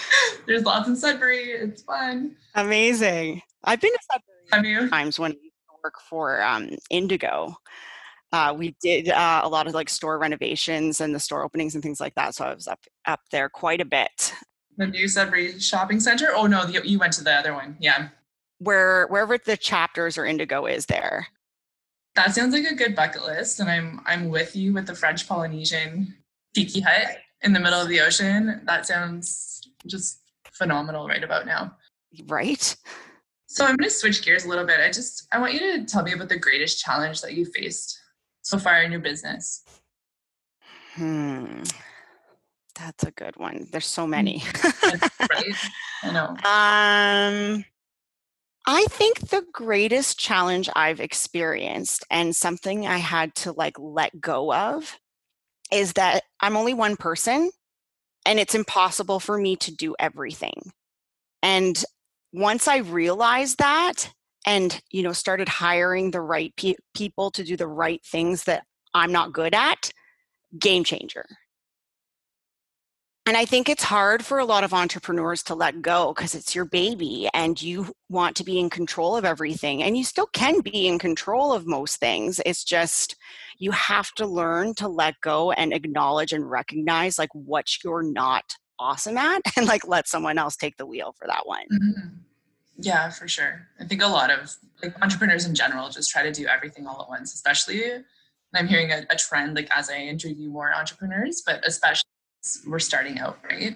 There's 0.45 0.63
lots 0.63 0.87
in 0.87 0.95
Sudbury. 0.95 1.51
It's 1.51 1.81
fun. 1.83 2.35
Amazing. 2.55 3.41
I've 3.63 3.79
been 3.79 3.91
to 3.93 3.99
Sudbury 4.11 4.32
Have 4.51 4.65
you? 4.65 4.89
times 4.89 5.19
when 5.19 5.31
to 5.31 5.37
work 5.83 5.95
for 6.09 6.41
um, 6.41 6.69
Indigo. 6.89 7.55
Uh, 8.31 8.53
we 8.57 8.75
did 8.81 9.09
uh, 9.09 9.41
a 9.43 9.49
lot 9.49 9.67
of 9.67 9.73
like 9.73 9.89
store 9.89 10.17
renovations 10.17 10.99
and 10.99 11.13
the 11.13 11.19
store 11.19 11.43
openings 11.43 11.75
and 11.75 11.83
things 11.83 11.99
like 11.99 12.15
that. 12.15 12.33
So 12.33 12.45
I 12.45 12.53
was 12.53 12.67
up 12.67 12.79
up 13.05 13.21
there 13.31 13.47
quite 13.49 13.81
a 13.81 13.85
bit. 13.85 14.33
The 14.77 14.87
new 14.87 15.07
Sudbury 15.07 15.59
Shopping 15.59 15.99
Center? 15.99 16.29
Oh, 16.33 16.47
no, 16.47 16.65
you, 16.65 16.81
you 16.83 16.97
went 16.97 17.13
to 17.13 17.23
the 17.23 17.31
other 17.31 17.53
one. 17.53 17.77
Yeah. 17.79 18.09
Where 18.57 19.05
wherever 19.07 19.37
the 19.37 19.55
chapters 19.55 20.17
or 20.17 20.25
Indigo 20.25 20.65
is 20.65 20.87
there. 20.87 21.27
That 22.15 22.33
sounds 22.33 22.53
like 22.53 22.65
a 22.65 22.75
good 22.75 22.95
bucket 22.95 23.23
list. 23.23 23.59
And 23.59 23.69
I'm 23.69 24.01
I'm 24.05 24.29
with 24.29 24.55
you 24.55 24.73
with 24.73 24.87
the 24.87 24.95
French 24.95 25.27
Polynesian 25.27 26.15
tiki 26.55 26.79
hut 26.79 27.17
in 27.41 27.53
the 27.53 27.59
middle 27.59 27.79
of 27.79 27.89
the 27.89 28.01
ocean. 28.01 28.61
That 28.65 28.87
sounds 28.87 29.61
just 29.85 30.21
phenomenal 30.53 31.07
right 31.07 31.23
about 31.23 31.45
now. 31.45 31.75
Right? 32.25 32.75
So 33.53 33.63
I'm 33.63 33.75
going 33.75 33.87
to 33.87 33.95
switch 33.95 34.23
gears 34.25 34.45
a 34.45 34.49
little 34.49 34.65
bit. 34.65 34.79
I 34.79 34.87
just 34.87 35.27
I 35.31 35.37
want 35.37 35.53
you 35.53 35.59
to 35.59 35.85
tell 35.85 36.01
me 36.01 36.11
about 36.11 36.27
the 36.27 36.39
greatest 36.39 36.79
challenge 36.79 37.21
that 37.21 37.35
you 37.35 37.45
faced 37.45 37.99
so 38.41 38.57
far 38.57 38.81
in 38.81 38.91
your 38.91 38.99
business. 38.99 39.63
Hmm. 40.95 41.61
That's 42.73 43.03
a 43.03 43.11
good 43.11 43.37
one. 43.37 43.67
There's 43.71 43.85
so 43.85 44.07
many. 44.07 44.41
right? 44.83 45.53
I 46.03 46.11
know. 46.11 46.29
Um, 46.29 47.65
I 48.65 48.85
think 48.89 49.19
the 49.19 49.45
greatest 49.53 50.17
challenge 50.17 50.67
I've 50.75 50.99
experienced 50.99 52.07
and 52.09 52.35
something 52.35 52.87
I 52.87 52.97
had 52.97 53.35
to 53.35 53.51
like 53.51 53.77
let 53.77 54.19
go 54.19 54.51
of 54.51 54.97
is 55.71 55.93
that 55.93 56.23
I'm 56.39 56.57
only 56.57 56.73
one 56.73 56.95
person 56.95 57.51
and 58.25 58.39
it's 58.39 58.55
impossible 58.55 59.19
for 59.19 59.37
me 59.37 59.55
to 59.57 59.71
do 59.71 59.95
everything. 59.99 60.71
And 61.43 61.85
once 62.33 62.67
I 62.67 62.77
realized 62.77 63.59
that 63.59 64.11
and 64.45 64.81
you 64.91 65.03
know 65.03 65.13
started 65.13 65.47
hiring 65.47 66.11
the 66.11 66.21
right 66.21 66.53
pe- 66.57 66.75
people 66.93 67.31
to 67.31 67.43
do 67.43 67.55
the 67.55 67.67
right 67.67 68.03
things 68.03 68.43
that 68.45 68.65
I'm 68.93 69.11
not 69.11 69.31
good 69.31 69.53
at, 69.53 69.91
game 70.59 70.83
changer. 70.83 71.25
And 73.25 73.37
I 73.37 73.45
think 73.45 73.69
it's 73.69 73.83
hard 73.83 74.25
for 74.25 74.39
a 74.39 74.45
lot 74.45 74.65
of 74.65 74.73
entrepreneurs 74.73 75.43
to 75.43 75.55
let 75.55 75.81
go 75.81 76.13
because 76.13 76.35
it's 76.35 76.53
your 76.53 76.65
baby 76.65 77.29
and 77.33 77.61
you 77.61 77.93
want 78.09 78.35
to 78.35 78.43
be 78.43 78.59
in 78.59 78.69
control 78.69 79.15
of 79.15 79.23
everything. 79.23 79.81
And 79.81 79.95
you 79.95 80.03
still 80.03 80.27
can 80.33 80.59
be 80.59 80.87
in 80.87 80.99
control 80.99 81.53
of 81.53 81.65
most 81.65 82.01
things. 82.01 82.41
It's 82.45 82.65
just 82.65 83.15
you 83.59 83.71
have 83.71 84.11
to 84.15 84.27
learn 84.27 84.75
to 84.75 84.89
let 84.89 85.15
go 85.21 85.53
and 85.53 85.71
acknowledge 85.71 86.33
and 86.33 86.49
recognize 86.49 87.17
like 87.17 87.29
what 87.33 87.65
you're 87.81 88.03
not 88.03 88.43
awesome 88.79 89.17
at 89.17 89.41
and 89.57 89.67
like 89.67 89.87
let 89.87 90.07
someone 90.07 90.37
else 90.37 90.55
take 90.55 90.77
the 90.77 90.85
wheel 90.85 91.13
for 91.17 91.27
that 91.27 91.45
one. 91.45 91.65
Mhm. 91.71 92.11
Yeah, 92.77 93.09
for 93.09 93.27
sure. 93.27 93.67
I 93.79 93.85
think 93.85 94.01
a 94.01 94.07
lot 94.07 94.31
of 94.31 94.55
like 94.81 94.95
entrepreneurs 95.01 95.45
in 95.45 95.53
general 95.53 95.89
just 95.89 96.09
try 96.09 96.23
to 96.23 96.31
do 96.31 96.47
everything 96.47 96.87
all 96.87 97.01
at 97.01 97.09
once, 97.09 97.33
especially 97.33 97.83
and 97.91 98.03
I'm 98.53 98.67
hearing 98.67 98.91
a, 98.91 99.05
a 99.09 99.15
trend 99.15 99.55
like 99.55 99.69
as 99.75 99.89
I 99.89 99.97
interview 99.97 100.49
more 100.49 100.73
entrepreneurs, 100.73 101.41
but 101.45 101.65
especially 101.65 102.09
we're 102.67 102.79
starting 102.79 103.19
out, 103.19 103.37
right? 103.49 103.75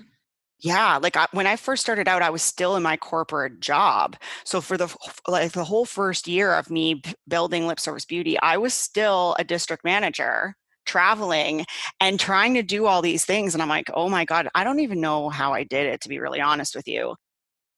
Yeah, 0.60 0.98
like 0.98 1.16
I, 1.16 1.28
when 1.32 1.46
I 1.46 1.56
first 1.56 1.84
started 1.84 2.08
out, 2.08 2.24
I 2.24 2.32
was 2.32 2.42
still 2.42 2.76
in 2.76 2.84
my 2.84 2.98
corporate 2.98 3.60
job. 3.60 4.16
So 4.44 4.60
for 4.60 4.76
the 4.76 4.94
like 5.28 5.52
the 5.52 5.64
whole 5.64 5.86
first 5.86 6.28
year 6.28 6.54
of 6.54 6.72
me 6.72 7.02
building 7.28 7.68
Lip 7.68 7.80
Service 7.80 8.06
Beauty, 8.06 8.40
I 8.40 8.58
was 8.58 8.74
still 8.74 9.36
a 9.38 9.44
district 9.44 9.84
manager, 9.84 10.56
traveling 10.88 11.66
and 12.00 12.20
trying 12.20 12.56
to 12.56 12.64
do 12.64 12.86
all 12.86 13.02
these 13.02 13.26
things. 13.26 13.54
And 13.54 13.62
I'm 13.62 13.70
like, 13.70 13.90
oh 13.94 14.10
my 14.10 14.26
god, 14.26 14.48
I 14.56 14.64
don't 14.64 14.80
even 14.80 15.02
know 15.02 15.30
how 15.30 15.54
I 15.54 15.64
did 15.64 15.86
it. 15.86 16.02
To 16.02 16.10
be 16.10 16.20
really 16.20 16.42
honest 16.42 16.76
with 16.76 16.88
you. 16.88 17.16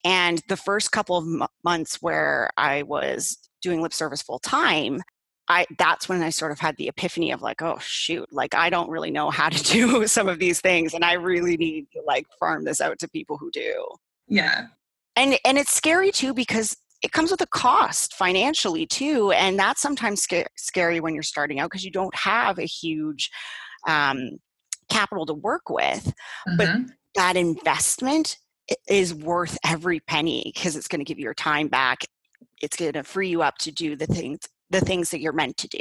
And 0.05 0.41
the 0.47 0.57
first 0.57 0.91
couple 0.91 1.17
of 1.17 1.25
m- 1.25 1.47
months 1.63 2.01
where 2.01 2.49
I 2.55 2.83
was 2.83 3.37
doing 3.61 3.81
lip 3.81 3.93
service 3.93 4.21
full 4.21 4.39
time, 4.39 5.01
I 5.49 5.65
that's 5.77 6.07
when 6.07 6.21
I 6.21 6.29
sort 6.29 6.51
of 6.51 6.59
had 6.59 6.77
the 6.77 6.87
epiphany 6.87 7.31
of 7.31 7.41
like, 7.41 7.61
oh 7.61 7.79
shoot, 7.79 8.31
like 8.31 8.55
I 8.55 8.69
don't 8.69 8.89
really 8.89 9.11
know 9.11 9.29
how 9.29 9.49
to 9.49 9.63
do 9.71 10.07
some 10.07 10.29
of 10.29 10.39
these 10.39 10.61
things 10.61 10.93
and 10.93 11.03
I 11.03 11.13
really 11.13 11.57
need 11.57 11.87
to 11.93 12.01
like 12.05 12.25
farm 12.39 12.63
this 12.63 12.79
out 12.79 12.99
to 12.99 13.09
people 13.09 13.37
who 13.37 13.51
do. 13.51 13.87
Yeah. 14.27 14.67
And 15.15 15.37
and 15.43 15.57
it's 15.57 15.73
scary 15.73 16.11
too 16.11 16.33
because 16.33 16.77
it 17.01 17.11
comes 17.11 17.31
with 17.31 17.41
a 17.41 17.47
cost 17.47 18.13
financially 18.15 18.85
too 18.85 19.31
and 19.31 19.57
that's 19.57 19.81
sometimes 19.81 20.21
sca- 20.21 20.47
scary 20.57 20.99
when 20.99 21.13
you're 21.13 21.23
starting 21.23 21.59
out 21.59 21.69
because 21.69 21.85
you 21.85 21.91
don't 21.91 22.15
have 22.15 22.57
a 22.59 22.65
huge 22.65 23.29
um, 23.87 24.31
capital 24.89 25.25
to 25.25 25.33
work 25.33 25.69
with 25.69 26.13
But- 26.57 26.67
Mhm. 26.69 26.89
that 27.15 27.35
investment 27.37 28.37
is 28.87 29.13
worth 29.13 29.57
every 29.65 29.99
penny 30.01 30.51
because 30.53 30.75
it's 30.75 30.87
going 30.87 30.99
to 30.99 31.05
give 31.05 31.17
you 31.17 31.23
your 31.23 31.33
time 31.33 31.67
back 31.69 32.05
it's 32.61 32.75
going 32.77 32.93
to 32.93 33.03
free 33.03 33.29
you 33.29 33.41
up 33.41 33.57
to 33.59 33.71
do 33.71 33.95
the 33.95 34.05
things 34.07 34.39
the 34.69 34.81
things 34.81 35.09
that 35.11 35.19
you're 35.21 35.33
meant 35.33 35.57
to 35.57 35.67
do 35.67 35.79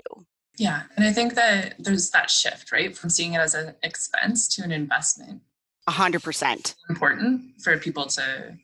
yeah. 0.60 0.82
And 0.96 1.06
I 1.06 1.12
think 1.12 1.34
that 1.34 1.76
there's 1.78 2.10
that 2.10 2.28
shift, 2.30 2.72
right? 2.72 2.96
From 2.96 3.10
seeing 3.10 3.34
it 3.34 3.38
as 3.38 3.54
an 3.54 3.76
expense 3.84 4.48
to 4.56 4.64
an 4.64 4.72
investment. 4.72 5.40
100% 5.88 6.75
Important 6.90 7.60
for 7.62 7.78
people 7.78 8.06
to 8.06 8.56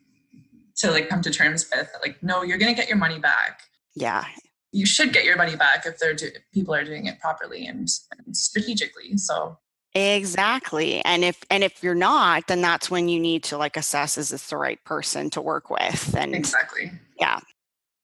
to 0.77 0.91
like 0.91 1.09
come 1.09 1.23
to 1.23 1.31
terms 1.31 1.69
with 1.75 1.89
like, 2.03 2.23
no, 2.23 2.43
you're 2.43 2.59
gonna 2.59 2.75
get 2.75 2.89
your 2.89 2.99
money 2.99 3.19
back. 3.19 3.63
yeah 3.95 4.25
You 4.73 4.87
should 4.87 5.13
get 5.13 5.25
your 5.25 5.37
money 5.37 5.57
back 5.57 5.87
if 5.87 5.99
they're 5.99 6.15
do- 6.15 6.31
people 6.53 6.75
are 6.75 6.85
doing 6.85 7.07
it 7.07 7.21
properly 7.21 7.67
and, 7.67 7.89
and 8.27 8.37
strategically. 8.37 9.17
So 9.17 9.59
exactly 9.97 11.01
and 11.05 11.25
if 11.25 11.45
and 11.51 11.63
if 11.63 11.81
you're 11.81 11.95
not 11.95 12.49
then 12.49 12.61
that's 12.61 12.91
when 12.91 13.09
you 13.09 13.21
need 13.21 13.45
to 13.45 13.57
like 13.57 13.77
assess 13.77 14.19
is 14.19 14.31
this 14.31 14.49
the 14.49 14.57
right 14.57 14.83
person 14.85 15.31
to 15.31 15.41
work 15.41 15.71
with 15.71 16.13
and 16.17 16.35
exactly. 16.35 16.91
yeah 17.21 17.39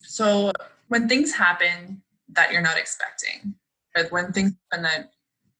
So 0.02 0.52
when 0.86 1.08
things 1.08 1.32
happen 1.32 2.02
that 2.32 2.52
you're 2.52 2.62
not 2.62 2.78
expecting, 2.78 3.54
or 3.96 4.04
when 4.10 4.32
things 4.32 4.52
happen 4.70 4.82
that 4.84 5.12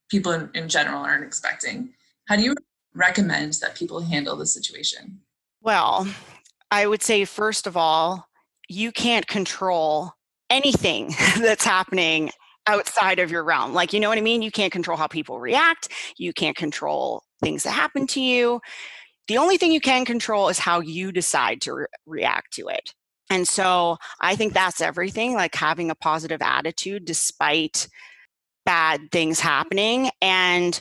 people 0.09 0.33
in, 0.33 0.51
in 0.55 0.69
general 0.69 1.03
aren't 1.03 1.25
expecting, 1.25 1.95
how 2.27 2.37
do 2.37 2.43
you 2.43 2.55
recommend 2.95 3.55
that 3.55 3.75
people 3.75 4.01
handle 4.01 4.37
the 4.37 4.47
situation? 4.47 5.21
Well, 5.63 6.07
I 6.71 6.87
would 6.87 7.03
say, 7.03 7.25
first 7.25 7.67
of 7.67 7.77
all, 7.77 8.27
you 8.69 8.93
can't 8.93 9.27
control 9.27 10.13
anything 10.49 11.15
that's 11.39 11.65
happening 11.65 12.31
outside 12.67 13.19
of 13.19 13.31
your 13.31 13.43
realm. 13.43 13.73
Like, 13.75 13.93
you 13.93 14.01
know 14.01 14.09
what 14.09 14.19
I 14.19 14.23
mean? 14.23 14.43
You 14.43 14.51
can't 14.51 14.73
control 14.73 14.97
how 14.97 15.07
people 15.07 15.41
react, 15.41 15.89
you 16.17 16.33
can't 16.33 16.57
control 16.57 17.23
things 17.43 17.63
that 17.63 17.71
happen 17.71 18.07
to 18.09 18.21
you. 18.21 18.61
The 19.29 19.39
only 19.39 19.57
thing 19.57 19.73
you 19.73 19.81
can 19.81 20.05
control 20.05 20.49
is 20.49 20.59
how 20.59 20.81
you 20.81 21.13
decide 21.13 21.61
to 21.63 21.73
re- 21.73 21.87
react 22.07 22.53
to 22.55 22.69
it. 22.69 22.95
And 23.31 23.47
so 23.47 23.97
I 24.21 24.35
think 24.35 24.53
that's 24.53 24.81
everything, 24.81 25.35
like 25.35 25.55
having 25.55 25.91
a 25.91 25.95
positive 25.95 26.43
attitude 26.43 27.05
despite 27.05 27.89
bad 28.67 29.13
things 29.13 29.39
happening. 29.41 30.11
And 30.21 30.81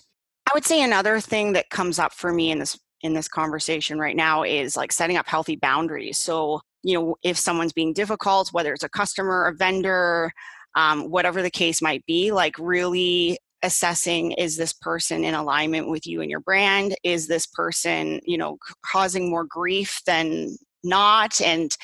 I 0.50 0.52
would 0.56 0.66
say 0.66 0.82
another 0.82 1.20
thing 1.20 1.54
that 1.54 1.70
comes 1.70 2.00
up 2.00 2.12
for 2.12 2.34
me 2.34 2.50
in 2.50 2.60
this 2.60 2.80
in 3.02 3.14
this 3.14 3.28
conversation 3.28 4.00
right 4.00 4.16
now 4.16 4.44
is 4.44 4.76
like 4.76 4.92
setting 4.92 5.18
up 5.18 5.28
healthy 5.28 5.56
boundaries. 5.56 6.18
So, 6.18 6.62
you 6.84 6.98
know, 6.98 7.16
if 7.24 7.38
someone's 7.38 7.74
being 7.74 7.94
difficult, 7.94 8.50
whether 8.52 8.74
it's 8.74 8.84
a 8.84 8.90
customer, 8.90 9.46
a 9.46 9.54
vendor, 9.54 10.32
um, 10.76 11.10
whatever 11.10 11.42
the 11.42 11.50
case 11.50 11.82
might 11.82 12.06
be, 12.06 12.32
like 12.32 12.56
really 12.60 13.38
assessing 13.64 14.32
is 14.34 14.56
this 14.56 14.74
person 14.74 15.24
in 15.24 15.34
alignment 15.34 15.90
with 15.90 16.08
you 16.08 16.22
and 16.22 16.30
your 16.30 16.40
brand? 16.40 16.96
Is 17.04 17.28
this 17.28 17.46
person, 17.46 18.20
you 18.24 18.38
know, 18.38 18.58
causing 18.86 19.30
more 19.30 19.46
grief 19.46 20.02
than 20.06 20.56
not? 20.84 21.42
And 21.42 21.76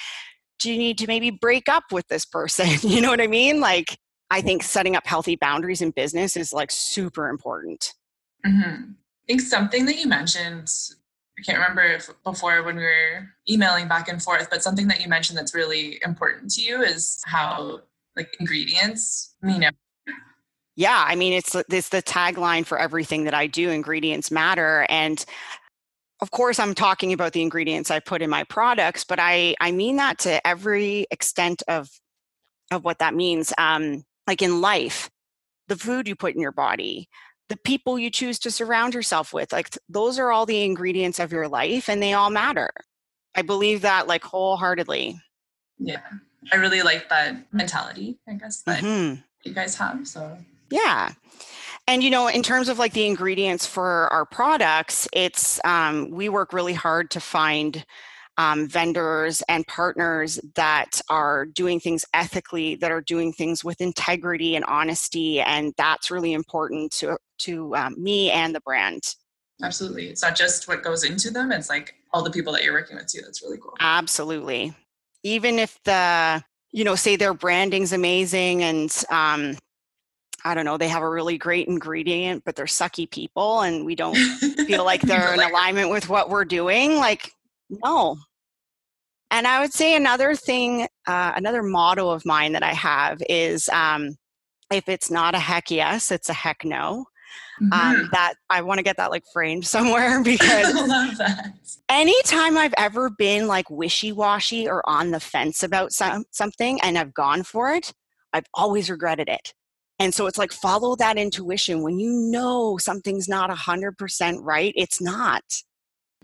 do 0.60 0.72
you 0.72 0.78
need 0.78 0.98
to 1.00 1.08
maybe 1.08 1.32
break 1.32 1.68
up 1.70 1.84
with 1.92 2.08
this 2.08 2.26
person? 2.26 2.68
you 2.82 3.02
know 3.02 3.10
what 3.10 3.22
I 3.22 3.28
mean? 3.28 3.60
Like, 3.60 3.98
I 4.32 4.42
think 4.42 4.64
setting 4.64 4.96
up 4.96 5.06
healthy 5.06 5.36
boundaries 5.36 5.82
in 5.82 5.92
business 5.92 6.36
is 6.36 6.52
like 6.52 6.72
super 6.72 7.30
important. 7.30 7.94
Mm-hmm. 8.46 8.92
I 8.92 9.26
think 9.28 9.42
something 9.42 9.86
that 9.86 9.98
you 9.98 10.08
mentioned, 10.08 10.70
I 11.38 11.42
can't 11.42 11.58
remember 11.58 11.82
if 11.82 12.10
before 12.24 12.63
when 12.63 12.77
we 12.77 12.84
were 12.84 13.30
emailing 13.50 13.88
back 13.88 14.08
and 14.08 14.22
forth, 14.22 14.50
but 14.50 14.63
something 14.63 14.88
that 14.88 15.01
you 15.01 15.10
mentioned 15.10 15.38
that's 15.38 15.54
really 15.54 16.00
important 16.06 16.51
to 16.51 16.62
you 16.62 16.82
is 16.82 17.20
how 17.25 17.82
like 18.15 18.36
ingredients 18.39 19.36
mean 19.42 19.63
everything. 19.63 19.75
Yeah, 20.77 21.04
I 21.08 21.15
mean 21.15 21.34
it's 21.34 21.56
it's 21.70 21.89
the 21.89 22.01
tagline 22.01 22.65
for 22.65 22.80
everything 22.80 23.25
that 23.25 23.34
I 23.34 23.48
do. 23.48 23.70
Ingredients 23.70 24.32
matter, 24.32 24.86
and 24.89 25.24
of 26.22 26.32
course 26.32 26.60
I'm 26.60 26.74
talking 26.74 27.12
about 27.12 27.34
the 27.34 27.42
ingredients 27.42 27.92
I 27.92 28.00
put 28.00 28.22
in 28.22 28.30
my 28.30 28.44
products, 28.46 29.04
but 29.04 29.20
I 29.20 29.56
I 29.60 29.72
mean 29.72 29.98
that 29.98 30.20
to 30.20 30.46
every 30.48 31.06
extent 31.12 31.63
of 31.68 31.89
of 32.72 32.84
what 32.84 33.00
that 33.00 33.13
means. 33.13 33.54
Um, 33.58 34.04
like 34.27 34.42
in 34.42 34.62
life, 34.62 35.10
the 35.68 35.75
food 35.75 36.08
you 36.08 36.15
put 36.15 36.34
in 36.34 36.42
your 36.42 36.51
body, 36.51 37.10
the 37.50 37.58
people 37.58 38.00
you 38.00 38.10
choose 38.10 38.40
to 38.40 38.52
surround 38.52 38.94
yourself 38.94 39.34
with, 39.34 39.52
like 39.52 39.75
those 39.88 40.18
are 40.20 40.32
all 40.32 40.46
the 40.46 40.64
ingredients 40.64 41.20
of 41.20 41.32
your 41.32 41.48
life, 41.48 41.90
and 41.90 42.02
they 42.02 42.14
all 42.14 42.30
matter. 42.30 42.72
I 43.36 43.42
believe 43.42 43.82
that 43.82 44.08
like 44.08 44.24
wholeheartedly. 44.24 45.20
Yeah, 45.78 46.02
I 46.52 46.56
really 46.58 46.82
like 46.82 47.10
that 47.10 47.36
mentality. 47.54 48.18
I 48.28 48.34
guess 48.34 48.62
that 48.64 48.84
mm-hmm. 48.84 49.22
you 49.44 49.54
guys 49.54 49.75
have. 49.75 50.08
So 50.08 50.38
yeah. 50.72 51.14
And 51.88 52.04
you 52.04 52.10
know, 52.10 52.28
in 52.28 52.42
terms 52.42 52.68
of 52.70 52.80
like 52.80 52.94
the 52.94 53.06
ingredients 53.06 53.66
for 53.66 54.12
our 54.12 54.25
products, 54.25 55.08
it's 55.14 55.60
um, 55.64 56.10
we 56.10 56.30
work 56.30 56.52
really 56.52 56.74
hard 56.74 57.12
to 57.12 57.20
find 57.20 57.86
um, 58.38 58.68
vendors 58.68 59.42
and 59.48 59.65
partners 59.68 60.39
that 60.56 61.01
are 61.10 61.46
doing 61.46 61.80
things 61.80 62.06
ethically, 62.13 62.75
that 62.75 62.92
are 62.92 63.01
doing 63.01 63.32
things 63.32 63.63
with 63.63 63.82
integrity 63.82 64.56
and 64.56 64.65
honesty, 64.65 65.39
and 65.42 65.74
that's 65.77 66.12
really 66.12 66.34
important 66.34 66.92
to 66.94 67.18
to 67.39 67.75
um, 67.75 67.96
me 67.98 68.32
and 68.32 68.54
the 68.54 68.62
brand. 68.62 69.01
Absolutely, 69.63 70.08
it's 70.08 70.22
not 70.22 70.36
just 70.36 70.68
what 70.68 70.84
goes 70.84 71.04
into 71.04 71.32
them; 71.32 71.51
it's 71.51 71.70
like 71.70 71.96
all 72.13 72.24
the 72.24 72.32
people 72.32 72.51
that 72.54 72.63
you're 72.63 72.74
working 72.74 72.98
with 72.98 73.08
too. 73.08 73.22
That's 73.22 73.42
really 73.42 73.58
cool. 73.58 73.74
Absolutely, 73.80 74.75
even 75.24 75.60
if 75.60 75.80
the 75.86 76.44
you 76.72 76.84
know 76.84 76.96
say 76.96 77.15
their 77.15 77.34
branding's 77.34 77.94
amazing 77.94 78.63
and 78.63 79.04
um, 79.10 79.58
I 80.46 80.54
don't 80.54 80.63
know, 80.63 80.77
they 80.77 80.88
have 80.89 81.01
a 81.01 81.10
really 81.10 81.39
great 81.39 81.68
ingredient, 81.68 82.44
but 82.46 82.56
they're 82.56 82.65
sucky 82.65 83.10
people 83.10 83.62
and 83.62 83.84
we 83.84 83.96
don't 83.96 84.15
feel 84.68 84.86
like 84.86 85.01
they're 85.01 85.34
in 85.34 85.39
alignment 85.39 85.89
with 85.89 86.08
what 86.08 86.30
we're 86.30 86.46
doing. 86.46 86.98
Like, 86.98 87.32
no. 87.70 88.18
And 89.32 89.48
I 89.48 89.60
would 89.60 89.74
say 89.74 89.96
another 89.96 90.36
thing, 90.36 90.88
uh, 91.08 91.34
another 91.36 91.64
motto 91.64 92.10
of 92.10 92.26
mine 92.26 92.54
that 92.54 92.64
I 92.64 92.74
have 92.74 93.22
is 93.28 93.68
um, 93.70 94.16
if 94.72 94.88
it's 94.88 95.12
not 95.12 95.36
a 95.36 95.40
heck 95.40 95.72
yes, 95.72 96.12
it's 96.12 96.30
a 96.30 96.34
heck 96.34 96.64
no. 96.64 97.06
Um, 97.62 97.70
mm-hmm. 97.70 98.00
Um, 98.02 98.10
that 98.12 98.36
I 98.50 98.62
want 98.62 98.80
to 98.80 98.84
get 98.84 98.98
that 98.98 99.12
like 99.12 99.24
framed 99.34 99.66
somewhere 99.66 100.22
because 100.24 100.66
I 100.66 100.72
love 100.86 101.18
that. 101.18 101.54
anytime 101.90 102.58
I've 102.58 102.74
ever 102.78 103.10
been 103.10 103.48
like 103.48 103.70
wishy 103.70 104.12
washy 104.12 104.68
or 104.68 104.88
on 104.88 105.12
the 105.12 105.20
fence 105.20 105.64
about 105.64 105.92
some, 105.92 106.26
something 106.32 106.80
and 106.82 106.98
I've 106.98 107.14
gone 107.14 107.44
for 107.44 107.74
it, 107.74 107.94
I've 108.34 108.46
always 108.54 108.90
regretted 108.90 109.30
it. 109.30 109.54
And 110.00 110.14
so 110.14 110.28
it's 110.28 110.38
like 110.38 110.52
follow 110.52 110.96
that 110.98 111.18
intuition. 111.18 111.82
When 111.82 112.00
you 112.00 112.12
know 112.12 112.78
something's 112.78 113.30
not 113.30 113.50
100% 113.50 114.38
right, 114.42 114.74
it's 114.76 115.02
not. 115.02 115.44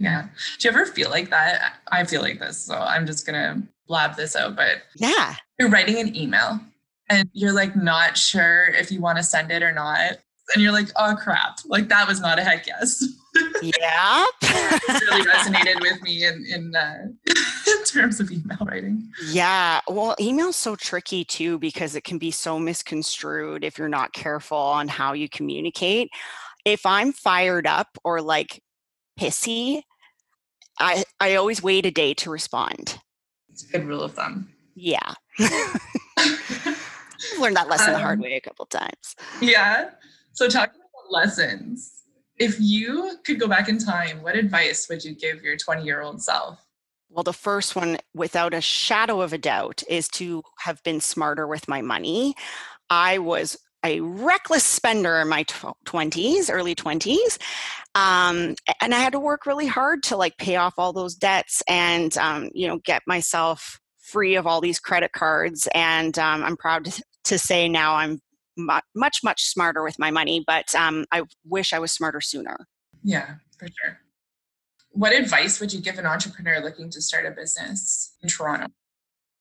Yeah. 0.01 0.27
Do 0.59 0.67
you 0.67 0.71
ever 0.71 0.85
feel 0.85 1.09
like 1.09 1.29
that? 1.29 1.75
I 1.91 2.03
feel 2.05 2.21
like 2.21 2.39
this, 2.39 2.57
so 2.57 2.75
I'm 2.75 3.05
just 3.05 3.25
going 3.25 3.35
to 3.35 3.67
blab 3.87 4.15
this 4.15 4.35
out. 4.35 4.55
But 4.55 4.83
yeah, 4.95 5.35
you're 5.59 5.69
writing 5.69 5.99
an 5.99 6.15
email 6.15 6.59
and 7.09 7.29
you're 7.33 7.53
like 7.53 7.75
not 7.75 8.17
sure 8.17 8.67
if 8.67 8.91
you 8.91 9.01
want 9.01 9.17
to 9.17 9.23
send 9.23 9.51
it 9.51 9.61
or 9.61 9.73
not. 9.73 10.17
And 10.53 10.63
you're 10.63 10.71
like, 10.71 10.87
oh 10.97 11.15
crap, 11.21 11.59
like 11.65 11.87
that 11.89 12.07
was 12.07 12.19
not 12.19 12.39
a 12.39 12.43
heck 12.43 12.67
yes. 12.67 13.03
Yeah. 13.61 14.25
it 14.41 15.01
really 15.09 15.25
resonated 15.25 15.79
with 15.81 16.01
me 16.01 16.25
in, 16.25 16.45
in 16.45 16.75
uh, 16.75 17.07
in 17.67 17.83
terms 17.85 18.19
of 18.19 18.31
email 18.31 18.57
writing. 18.65 19.07
Yeah. 19.27 19.81
Well, 19.87 20.15
email's 20.19 20.55
so 20.55 20.75
tricky 20.75 21.23
too 21.23 21.59
because 21.59 21.95
it 21.95 22.03
can 22.03 22.17
be 22.17 22.31
so 22.31 22.59
misconstrued 22.59 23.63
if 23.63 23.77
you're 23.77 23.87
not 23.87 24.13
careful 24.13 24.57
on 24.57 24.87
how 24.87 25.13
you 25.13 25.29
communicate. 25.29 26.09
If 26.65 26.85
I'm 26.85 27.13
fired 27.13 27.67
up 27.67 27.87
or 28.03 28.21
like 28.21 28.61
pissy, 29.19 29.83
I 30.79 31.03
I 31.19 31.35
always 31.35 31.61
wait 31.61 31.85
a 31.85 31.91
day 31.91 32.13
to 32.15 32.29
respond. 32.29 32.99
It's 33.49 33.63
a 33.63 33.71
good 33.71 33.85
rule 33.85 34.03
of 34.03 34.13
thumb. 34.13 34.49
Yeah. 34.75 35.13
I've 37.33 37.39
learned 37.39 37.55
that 37.55 37.67
lesson 37.67 37.89
um, 37.89 37.93
the 37.93 37.99
hard 37.99 38.19
um, 38.19 38.23
way 38.23 38.35
a 38.35 38.41
couple 38.41 38.65
times. 38.65 39.15
Yeah. 39.41 39.91
So 40.33 40.47
talking 40.47 40.79
about 40.79 41.11
lessons, 41.11 42.03
if 42.37 42.59
you 42.59 43.17
could 43.23 43.39
go 43.39 43.47
back 43.47 43.69
in 43.69 43.77
time, 43.77 44.21
what 44.23 44.35
advice 44.35 44.87
would 44.89 45.03
you 45.03 45.13
give 45.13 45.43
your 45.43 45.57
20 45.57 45.83
year 45.83 46.01
old 46.01 46.21
self? 46.21 46.65
Well, 47.09 47.23
the 47.23 47.33
first 47.33 47.75
one, 47.75 47.97
without 48.13 48.53
a 48.53 48.61
shadow 48.61 49.21
of 49.21 49.33
a 49.33 49.37
doubt, 49.37 49.83
is 49.89 50.07
to 50.09 50.43
have 50.59 50.81
been 50.83 51.01
smarter 51.01 51.45
with 51.45 51.67
my 51.67 51.81
money. 51.81 52.35
I 52.89 53.17
was 53.17 53.57
a 53.83 53.99
reckless 54.01 54.63
spender 54.63 55.19
in 55.19 55.27
my 55.27 55.43
20s, 55.43 56.49
early 56.51 56.75
20s. 56.75 57.39
Um, 57.95 58.55
and 58.81 58.93
I 58.93 58.99
had 58.99 59.13
to 59.13 59.19
work 59.19 59.45
really 59.45 59.67
hard 59.67 60.03
to 60.03 60.17
like 60.17 60.37
pay 60.37 60.55
off 60.55 60.75
all 60.77 60.93
those 60.93 61.15
debts 61.15 61.61
and, 61.67 62.15
um, 62.17 62.49
you 62.53 62.67
know, 62.67 62.79
get 62.79 63.01
myself 63.05 63.79
free 63.99 64.35
of 64.35 64.47
all 64.47 64.61
these 64.61 64.79
credit 64.79 65.11
cards. 65.11 65.67
And 65.73 66.17
um, 66.19 66.43
I'm 66.43 66.57
proud 66.57 66.85
to, 66.85 67.03
to, 67.25 67.37
say 67.37 67.67
now 67.67 67.95
I'm 67.95 68.19
much, 68.57 69.19
much 69.23 69.43
smarter 69.43 69.83
with 69.83 69.97
my 69.99 70.11
money, 70.11 70.43
but 70.45 70.73
um, 70.75 71.05
I 71.11 71.23
wish 71.45 71.73
I 71.73 71.79
was 71.79 71.91
smarter 71.91 72.21
sooner. 72.21 72.67
Yeah, 73.03 73.35
for 73.57 73.67
sure. 73.67 73.99
What 74.91 75.13
advice 75.13 75.59
would 75.59 75.71
you 75.71 75.81
give 75.81 75.97
an 75.97 76.05
entrepreneur 76.05 76.59
looking 76.59 76.89
to 76.91 77.01
start 77.01 77.25
a 77.25 77.31
business 77.31 78.15
in 78.21 78.29
Toronto? 78.29 78.67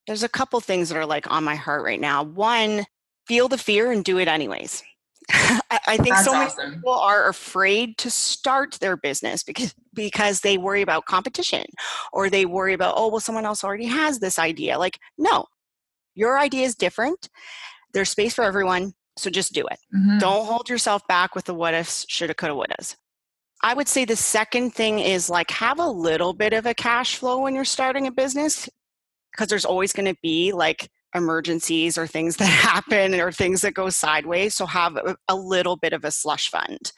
There's 0.07 0.22
a 0.22 0.29
couple 0.29 0.61
things 0.61 0.88
that 0.88 0.96
are 0.96 1.07
like 1.07 1.31
on 1.31 1.44
my 1.44 1.57
heart 1.57 1.85
right 1.85 2.00
now. 2.00 2.22
One, 2.22 2.87
feel 3.31 3.47
the 3.47 3.57
fear 3.57 3.93
and 3.93 4.05
do 4.05 4.19
it 4.19 4.27
anyways. 4.27 4.83
I 5.31 5.97
think 5.97 6.09
That's 6.09 6.25
so 6.25 6.33
many 6.33 6.47
awesome. 6.47 6.75
people 6.75 6.95
are 6.95 7.29
afraid 7.29 7.97
to 7.99 8.11
start 8.11 8.77
their 8.81 8.97
business 8.97 9.45
because 9.45 9.73
because 9.95 10.40
they 10.40 10.59
worry 10.59 10.83
about 10.83 11.05
competition 11.05 11.64
or 12.12 12.29
they 12.29 12.45
worry 12.45 12.75
about 12.75 12.95
oh 12.97 13.07
well 13.07 13.21
someone 13.21 13.47
else 13.47 13.62
already 13.62 13.87
has 13.87 14.19
this 14.19 14.37
idea. 14.37 14.81
Like 14.81 14.99
no, 15.16 15.47
your 16.16 16.40
idea 16.40 16.66
is 16.66 16.75
different. 16.75 17.29
There's 17.93 18.11
space 18.11 18.35
for 18.35 18.43
everyone, 18.43 18.95
so 19.16 19.31
just 19.31 19.53
do 19.53 19.64
it. 19.69 19.79
Mm-hmm. 19.95 20.19
Don't 20.19 20.47
hold 20.47 20.69
yourself 20.69 21.07
back 21.07 21.37
with 21.37 21.45
the 21.45 21.55
what 21.55 21.75
ifs, 21.75 22.05
shoulda, 22.09 22.35
coulda, 22.35 22.57
wouldas. 22.57 22.97
I 23.62 23.75
would 23.75 23.87
say 23.87 24.05
the 24.05 24.16
second 24.16 24.75
thing 24.75 24.99
is 24.99 25.31
like 25.31 25.53
have 25.53 25.79
a 25.79 25.88
little 25.88 26.33
bit 26.33 26.53
of 26.53 26.66
a 26.66 26.75
cash 26.75 27.19
flow 27.19 27.43
when 27.43 27.55
you're 27.55 27.64
starting 27.64 28.09
a 28.09 28.11
business 28.11 28.69
because 29.31 29.47
there's 29.47 29.64
always 29.64 29.93
going 29.93 30.12
to 30.12 30.19
be 30.21 30.51
like 30.51 30.90
emergencies 31.14 31.99
or 31.99 32.07
things 32.07 32.37
that 32.37 32.44
happen 32.46 33.14
or 33.14 33.33
things 33.33 33.61
that 33.62 33.75
go 33.75 33.90
sideways. 33.90 34.55
So 34.55 34.66
have 34.66 34.96
a, 34.96 35.16
a 35.29 35.37
little 35.37 35.77
bit 35.77 35.92
of 35.92 36.05
a 36.05 36.11
slush 36.11 36.49
fund. 36.51 36.92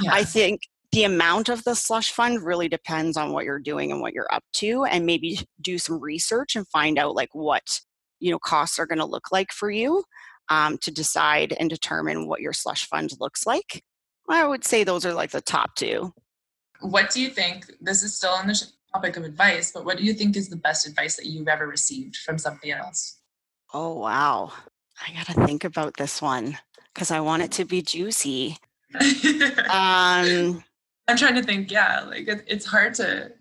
Yeah. 0.00 0.12
I 0.12 0.24
think 0.24 0.62
the 0.92 1.04
amount 1.04 1.48
of 1.48 1.64
the 1.64 1.74
slush 1.74 2.12
fund 2.12 2.42
really 2.42 2.68
depends 2.68 3.16
on 3.16 3.32
what 3.32 3.44
you're 3.44 3.58
doing 3.58 3.90
and 3.90 4.00
what 4.00 4.14
you're 4.14 4.32
up 4.32 4.44
to 4.54 4.84
and 4.84 5.04
maybe 5.04 5.40
do 5.60 5.78
some 5.78 6.00
research 6.00 6.56
and 6.56 6.66
find 6.68 6.98
out 6.98 7.14
like 7.14 7.34
what 7.34 7.80
you 8.20 8.30
know 8.30 8.38
costs 8.38 8.78
are 8.78 8.86
going 8.86 8.98
to 8.98 9.04
look 9.04 9.30
like 9.32 9.52
for 9.52 9.70
you 9.70 10.04
um, 10.48 10.78
to 10.78 10.90
decide 10.90 11.54
and 11.58 11.68
determine 11.68 12.28
what 12.28 12.40
your 12.40 12.52
slush 12.52 12.86
fund 12.86 13.10
looks 13.20 13.46
like 13.46 13.82
I 14.28 14.46
would 14.46 14.64
say 14.64 14.84
those 14.84 15.06
are 15.06 15.12
like 15.12 15.30
the 15.30 15.40
top 15.40 15.74
two. 15.74 16.12
What 16.80 17.10
do 17.10 17.20
you 17.20 17.30
think? 17.30 17.66
This 17.80 18.02
is 18.02 18.16
still 18.16 18.30
on 18.30 18.46
the 18.46 18.66
topic 18.92 19.16
of 19.16 19.24
advice, 19.24 19.72
but 19.72 19.84
what 19.84 19.98
do 19.98 20.04
you 20.04 20.12
think 20.12 20.36
is 20.36 20.48
the 20.48 20.56
best 20.56 20.86
advice 20.86 21.16
that 21.16 21.26
you've 21.26 21.48
ever 21.48 21.66
received 21.66 22.16
from 22.16 22.38
somebody 22.38 22.72
else? 22.72 23.18
Oh, 23.74 23.98
wow. 23.98 24.52
I 25.06 25.12
got 25.12 25.26
to 25.26 25.46
think 25.46 25.64
about 25.64 25.96
this 25.96 26.22
one 26.22 26.58
because 26.94 27.10
I 27.10 27.20
want 27.20 27.42
it 27.42 27.52
to 27.52 27.64
be 27.64 27.82
juicy. 27.82 28.58
um, 28.94 30.64
I'm 31.08 31.16
trying 31.16 31.34
to 31.34 31.42
think, 31.42 31.70
yeah, 31.70 32.00
like 32.00 32.28
it, 32.28 32.44
it's 32.46 32.66
hard 32.66 32.94
to 32.94 33.32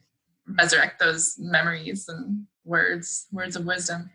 resurrect 0.48 1.00
those 1.00 1.36
memories 1.40 2.08
and 2.08 2.46
words, 2.64 3.28
words 3.32 3.56
of 3.56 3.66
wisdom. 3.66 4.10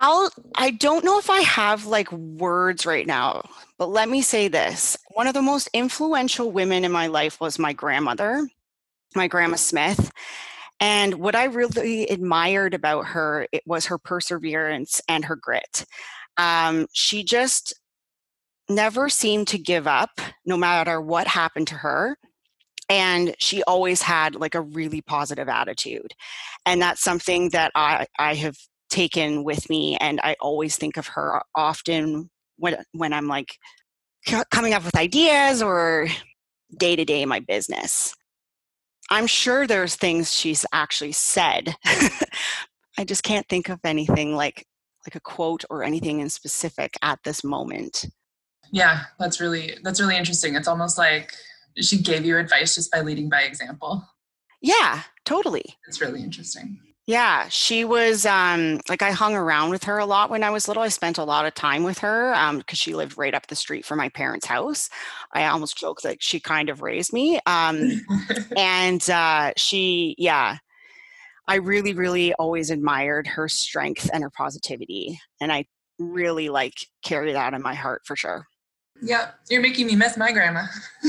I'll 0.00 0.30
I 0.56 0.70
don't 0.70 1.04
know 1.04 1.18
if 1.18 1.30
I 1.30 1.40
have 1.40 1.86
like 1.86 2.10
words 2.12 2.84
right 2.84 3.06
now, 3.06 3.48
but 3.78 3.88
let 3.88 4.08
me 4.08 4.22
say 4.22 4.48
this. 4.48 4.96
One 5.12 5.26
of 5.26 5.34
the 5.34 5.42
most 5.42 5.68
influential 5.72 6.50
women 6.50 6.84
in 6.84 6.92
my 6.92 7.06
life 7.06 7.40
was 7.40 7.58
my 7.58 7.72
grandmother, 7.72 8.48
my 9.14 9.28
grandma 9.28 9.56
Smith. 9.56 10.10
And 10.80 11.14
what 11.14 11.34
I 11.34 11.44
really 11.44 12.06
admired 12.08 12.74
about 12.74 13.06
her 13.06 13.46
it 13.52 13.62
was 13.66 13.86
her 13.86 13.98
perseverance 13.98 15.00
and 15.08 15.24
her 15.24 15.36
grit. 15.36 15.84
Um, 16.36 16.86
she 16.92 17.24
just 17.24 17.72
never 18.68 19.08
seemed 19.08 19.48
to 19.48 19.58
give 19.58 19.86
up 19.86 20.20
no 20.46 20.56
matter 20.56 21.00
what 21.00 21.26
happened 21.26 21.68
to 21.68 21.74
her. 21.76 22.16
And 22.88 23.34
she 23.38 23.62
always 23.64 24.02
had 24.02 24.34
like 24.34 24.54
a 24.54 24.60
really 24.60 25.00
positive 25.00 25.48
attitude. 25.48 26.12
And 26.66 26.80
that's 26.82 27.02
something 27.02 27.50
that 27.50 27.72
i 27.74 28.06
i 28.18 28.34
have 28.34 28.56
taken 28.90 29.42
with 29.44 29.68
me 29.68 29.96
and 30.00 30.20
i 30.22 30.36
always 30.40 30.76
think 30.76 30.96
of 30.96 31.06
her 31.08 31.42
often 31.56 32.30
when 32.58 32.76
when 32.92 33.12
i'm 33.12 33.26
like 33.26 33.56
coming 34.50 34.72
up 34.72 34.84
with 34.84 34.96
ideas 34.96 35.62
or 35.62 36.06
day 36.78 36.94
to 36.94 37.04
day 37.04 37.24
my 37.24 37.40
business 37.40 38.14
i'm 39.10 39.26
sure 39.26 39.66
there's 39.66 39.96
things 39.96 40.32
she's 40.32 40.64
actually 40.72 41.12
said 41.12 41.76
i 42.98 43.04
just 43.04 43.22
can't 43.22 43.48
think 43.48 43.68
of 43.68 43.78
anything 43.84 44.34
like 44.34 44.66
like 45.06 45.14
a 45.14 45.20
quote 45.20 45.64
or 45.68 45.82
anything 45.82 46.20
in 46.20 46.30
specific 46.30 46.96
at 47.02 47.18
this 47.24 47.44
moment 47.44 48.06
Yeah, 48.74 49.02
that's 49.20 49.40
really 49.40 49.78
that's 49.82 50.00
really 50.00 50.16
interesting. 50.16 50.56
It's 50.56 50.66
almost 50.68 50.98
like 50.98 51.32
she 51.80 52.02
gave 52.02 52.24
you 52.24 52.38
advice 52.38 52.74
just 52.74 52.90
by 52.90 53.02
leading 53.02 53.28
by 53.28 53.42
example. 53.42 54.04
Yeah, 54.60 55.02
totally. 55.24 55.76
It's 55.86 56.00
really 56.00 56.22
interesting. 56.22 56.80
Yeah, 57.06 57.48
she 57.50 57.84
was 57.84 58.24
um, 58.24 58.80
like 58.88 59.02
I 59.02 59.10
hung 59.10 59.34
around 59.36 59.68
with 59.68 59.84
her 59.84 59.98
a 59.98 60.06
lot 60.06 60.30
when 60.30 60.42
I 60.42 60.48
was 60.48 60.68
little. 60.68 60.82
I 60.82 60.88
spent 60.88 61.18
a 61.18 61.24
lot 61.24 61.44
of 61.44 61.52
time 61.54 61.82
with 61.82 61.98
her 61.98 62.30
because 62.32 62.50
um, 62.50 62.64
she 62.72 62.94
lived 62.94 63.18
right 63.18 63.34
up 63.34 63.46
the 63.46 63.54
street 63.56 63.84
from 63.84 63.98
my 63.98 64.08
parents' 64.08 64.46
house. 64.46 64.88
I 65.32 65.44
almost 65.46 65.76
joke 65.76 66.00
that 66.00 66.22
she 66.22 66.40
kind 66.40 66.70
of 66.70 66.80
raised 66.80 67.12
me. 67.12 67.40
Um, 67.44 68.00
and 68.56 69.08
uh, 69.10 69.52
she, 69.56 70.14
yeah, 70.16 70.56
I 71.48 71.56
really, 71.56 71.94
really 71.94 72.34
always 72.34 72.70
admired 72.70 73.26
her 73.28 73.48
strength 73.48 74.10
and 74.12 74.22
her 74.22 74.30
positivity, 74.30 75.18
and 75.40 75.52
I 75.52 75.66
really 75.98 76.48
like 76.48 76.74
carry 77.04 77.32
that 77.32 77.54
in 77.54 77.62
my 77.62 77.74
heart 77.74 78.02
for 78.06 78.16
sure. 78.16 78.46
Yep, 79.02 79.34
you're 79.50 79.60
making 79.60 79.86
me 79.86 79.96
miss 79.96 80.16
my 80.16 80.32
grandma. 80.32 80.64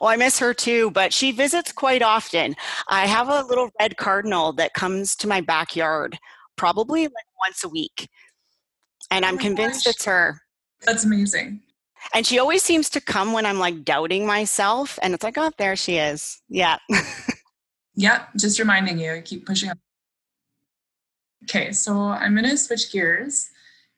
well, 0.00 0.10
I 0.10 0.16
miss 0.16 0.38
her 0.38 0.54
too, 0.54 0.90
but 0.90 1.12
she 1.12 1.30
visits 1.30 1.70
quite 1.70 2.02
often. 2.02 2.56
I 2.88 3.06
have 3.06 3.28
a 3.28 3.42
little 3.42 3.70
red 3.78 3.96
cardinal 3.96 4.52
that 4.54 4.74
comes 4.74 5.14
to 5.16 5.28
my 5.28 5.40
backyard 5.40 6.18
probably 6.56 7.04
like 7.04 7.26
once 7.40 7.64
a 7.64 7.68
week. 7.68 8.08
And 9.10 9.24
I'm 9.24 9.34
oh 9.34 9.38
convinced 9.38 9.84
gosh. 9.84 9.94
it's 9.94 10.04
her. 10.04 10.40
That's 10.84 11.04
amazing. 11.04 11.60
And 12.14 12.26
she 12.26 12.38
always 12.38 12.62
seems 12.62 12.90
to 12.90 13.00
come 13.00 13.32
when 13.32 13.46
I'm 13.46 13.58
like 13.58 13.84
doubting 13.84 14.26
myself. 14.26 14.98
And 15.02 15.14
it's 15.14 15.22
like, 15.22 15.38
oh, 15.38 15.50
there 15.58 15.76
she 15.76 15.96
is. 15.96 16.40
Yeah. 16.48 16.78
yeah, 17.94 18.26
just 18.36 18.58
reminding 18.58 18.98
you, 18.98 19.22
keep 19.24 19.46
pushing 19.46 19.70
up. 19.70 19.78
Okay, 21.44 21.72
so 21.72 21.94
I'm 21.98 22.34
going 22.34 22.48
to 22.48 22.56
switch 22.56 22.90
gears 22.90 23.50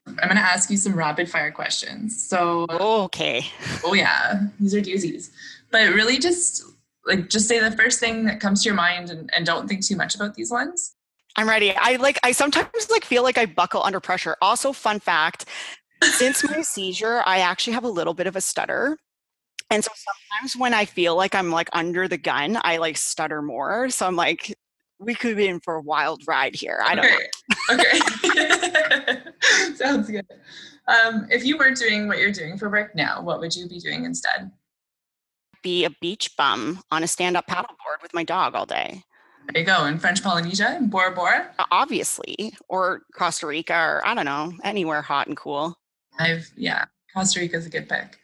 I'm 0.06 0.14
going 0.16 0.36
to 0.36 0.42
ask 0.42 0.70
you 0.70 0.76
some 0.76 0.94
rapid 0.94 1.30
fire 1.30 1.50
questions. 1.50 2.28
So, 2.28 2.66
okay. 2.70 3.46
Oh, 3.84 3.94
yeah, 3.94 4.42
these 4.60 4.74
are 4.74 4.80
doozies. 4.80 5.30
But 5.70 5.94
really, 5.94 6.18
just 6.18 6.62
like, 7.06 7.28
just 7.28 7.48
say 7.48 7.58
the 7.58 7.74
first 7.76 8.00
thing 8.00 8.24
that 8.26 8.40
comes 8.40 8.62
to 8.62 8.68
your 8.68 8.76
mind 8.76 9.10
and, 9.10 9.30
and 9.34 9.46
don't 9.46 9.66
think 9.68 9.84
too 9.84 9.96
much 9.96 10.14
about 10.14 10.34
these 10.34 10.50
ones. 10.50 10.94
I'm 11.36 11.48
ready. 11.48 11.74
I 11.74 11.96
like, 11.96 12.18
I 12.22 12.32
sometimes 12.32 12.90
like 12.90 13.04
feel 13.04 13.22
like 13.22 13.38
I 13.38 13.46
buckle 13.46 13.82
under 13.82 13.98
pressure. 13.98 14.36
Also, 14.40 14.72
fun 14.72 15.00
fact 15.00 15.46
since 16.02 16.48
my 16.48 16.60
seizure, 16.62 17.22
I 17.24 17.40
actually 17.40 17.74
have 17.74 17.84
a 17.84 17.88
little 17.88 18.14
bit 18.14 18.26
of 18.26 18.36
a 18.36 18.40
stutter. 18.40 18.98
And 19.70 19.82
so 19.82 19.90
sometimes 19.94 20.56
when 20.56 20.74
I 20.74 20.84
feel 20.84 21.16
like 21.16 21.34
I'm 21.34 21.50
like 21.50 21.68
under 21.72 22.06
the 22.06 22.18
gun, 22.18 22.58
I 22.62 22.76
like 22.76 22.96
stutter 22.96 23.42
more. 23.42 23.88
So 23.90 24.06
I'm 24.06 24.16
like, 24.16 24.54
we 24.98 25.14
could 25.14 25.36
be 25.36 25.48
in 25.48 25.60
for 25.60 25.74
a 25.76 25.80
wild 25.80 26.22
ride 26.26 26.54
here. 26.54 26.80
I 26.84 26.94
don't 26.94 27.06
okay. 27.06 27.28
know. 27.68 29.10
Okay. 29.10 29.20
Sounds 29.74 30.10
good. 30.10 30.26
Um, 30.86 31.26
if 31.30 31.44
you 31.44 31.56
weren't 31.56 31.78
doing 31.78 32.08
what 32.08 32.18
you're 32.18 32.32
doing 32.32 32.58
for 32.58 32.70
work 32.70 32.94
now, 32.94 33.22
what 33.22 33.40
would 33.40 33.54
you 33.54 33.68
be 33.68 33.78
doing 33.78 34.04
instead? 34.04 34.50
Be 35.62 35.84
a 35.84 35.90
beach 36.00 36.36
bum 36.36 36.82
on 36.90 37.02
a 37.02 37.06
stand 37.06 37.36
up 37.36 37.46
paddleboard 37.46 38.02
with 38.02 38.12
my 38.12 38.22
dog 38.22 38.54
all 38.54 38.66
day. 38.66 39.02
There 39.52 39.60
you 39.60 39.66
go. 39.66 39.84
In 39.86 39.98
French 39.98 40.22
Polynesia, 40.22 40.76
in 40.76 40.88
Bora 40.88 41.14
Bora? 41.14 41.50
Obviously. 41.70 42.54
Or 42.68 43.02
Costa 43.14 43.46
Rica, 43.46 43.74
or 43.74 44.06
I 44.06 44.14
don't 44.14 44.24
know, 44.24 44.52
anywhere 44.62 45.02
hot 45.02 45.26
and 45.26 45.36
cool. 45.36 45.78
I've, 46.18 46.50
yeah, 46.56 46.84
Costa 47.14 47.40
Rica 47.40 47.56
is 47.56 47.66
a 47.66 47.70
good 47.70 47.88
pick. 47.88 48.18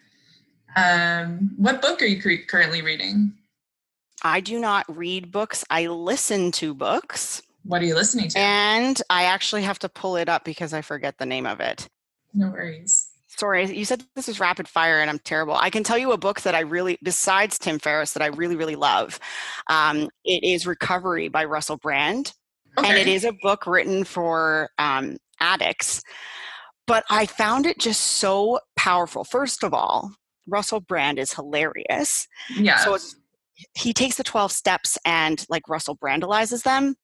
Um, 0.76 1.52
what 1.56 1.82
book 1.82 2.00
are 2.00 2.06
you 2.06 2.44
currently 2.46 2.82
reading? 2.82 3.34
I 4.22 4.40
do 4.40 4.60
not 4.60 4.84
read 4.94 5.32
books, 5.32 5.64
I 5.70 5.86
listen 5.86 6.52
to 6.52 6.74
books. 6.74 7.42
What 7.64 7.82
are 7.82 7.84
you 7.84 7.94
listening 7.94 8.28
to? 8.30 8.38
And 8.38 9.00
I 9.10 9.24
actually 9.24 9.62
have 9.62 9.78
to 9.80 9.88
pull 9.88 10.16
it 10.16 10.28
up 10.28 10.44
because 10.44 10.72
I 10.72 10.82
forget 10.82 11.18
the 11.18 11.26
name 11.26 11.46
of 11.46 11.60
it. 11.60 11.88
No 12.34 12.48
worries. 12.48 13.08
Sorry, 13.28 13.74
you 13.74 13.84
said 13.84 14.04
this 14.16 14.28
is 14.28 14.40
rapid 14.40 14.68
fire 14.68 15.00
and 15.00 15.08
I'm 15.08 15.18
terrible. 15.20 15.54
I 15.54 15.70
can 15.70 15.82
tell 15.82 15.96
you 15.96 16.12
a 16.12 16.18
book 16.18 16.42
that 16.42 16.54
I 16.54 16.60
really, 16.60 16.98
besides 17.02 17.58
Tim 17.58 17.78
Ferriss, 17.78 18.12
that 18.12 18.22
I 18.22 18.26
really, 18.26 18.56
really 18.56 18.76
love. 18.76 19.18
Um, 19.68 20.10
it 20.24 20.44
is 20.44 20.66
Recovery 20.66 21.28
by 21.28 21.44
Russell 21.44 21.76
Brand. 21.76 22.34
Okay. 22.76 22.88
And 22.88 22.98
it 22.98 23.06
is 23.06 23.24
a 23.24 23.32
book 23.32 23.66
written 23.66 24.04
for 24.04 24.70
um, 24.78 25.16
addicts. 25.40 26.02
But 26.86 27.04
I 27.08 27.26
found 27.26 27.66
it 27.66 27.78
just 27.78 28.00
so 28.00 28.60
powerful. 28.76 29.24
First 29.24 29.62
of 29.62 29.72
all, 29.72 30.12
Russell 30.46 30.80
Brand 30.80 31.18
is 31.18 31.32
hilarious. 31.32 32.26
Yeah. 32.56 32.78
So 32.78 32.98
he 33.74 33.92
takes 33.92 34.16
the 34.16 34.24
12 34.24 34.52
steps 34.52 34.98
and 35.04 35.44
like 35.48 35.68
Russell 35.68 35.96
brandalizes 35.96 36.62
them. 36.62 36.96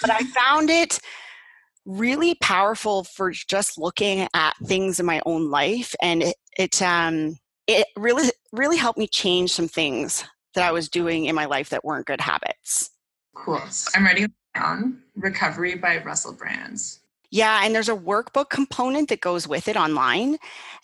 But 0.00 0.10
I 0.10 0.22
found 0.24 0.70
it 0.70 0.98
really 1.84 2.34
powerful 2.36 3.04
for 3.04 3.30
just 3.30 3.78
looking 3.78 4.28
at 4.34 4.56
things 4.64 5.00
in 5.00 5.06
my 5.06 5.20
own 5.26 5.50
life 5.50 5.94
and 6.00 6.22
it, 6.22 6.36
it 6.56 6.80
um 6.80 7.36
it 7.66 7.86
really 7.96 8.30
really 8.52 8.76
helped 8.76 8.98
me 8.98 9.08
change 9.08 9.52
some 9.52 9.66
things 9.66 10.24
that 10.54 10.66
I 10.66 10.72
was 10.72 10.88
doing 10.88 11.26
in 11.26 11.34
my 11.34 11.46
life 11.46 11.70
that 11.70 11.84
weren't 11.84 12.06
good 12.06 12.20
habits. 12.20 12.90
Cool. 13.34 13.62
I'm 13.94 14.04
writing 14.04 14.32
down 14.54 15.02
Recovery 15.16 15.76
by 15.76 16.02
Russell 16.02 16.32
Brands. 16.32 17.00
Yeah, 17.30 17.60
and 17.64 17.74
there's 17.74 17.88
a 17.88 17.96
workbook 17.96 18.50
component 18.50 19.08
that 19.08 19.22
goes 19.22 19.48
with 19.48 19.66
it 19.68 19.76
online. 19.76 20.36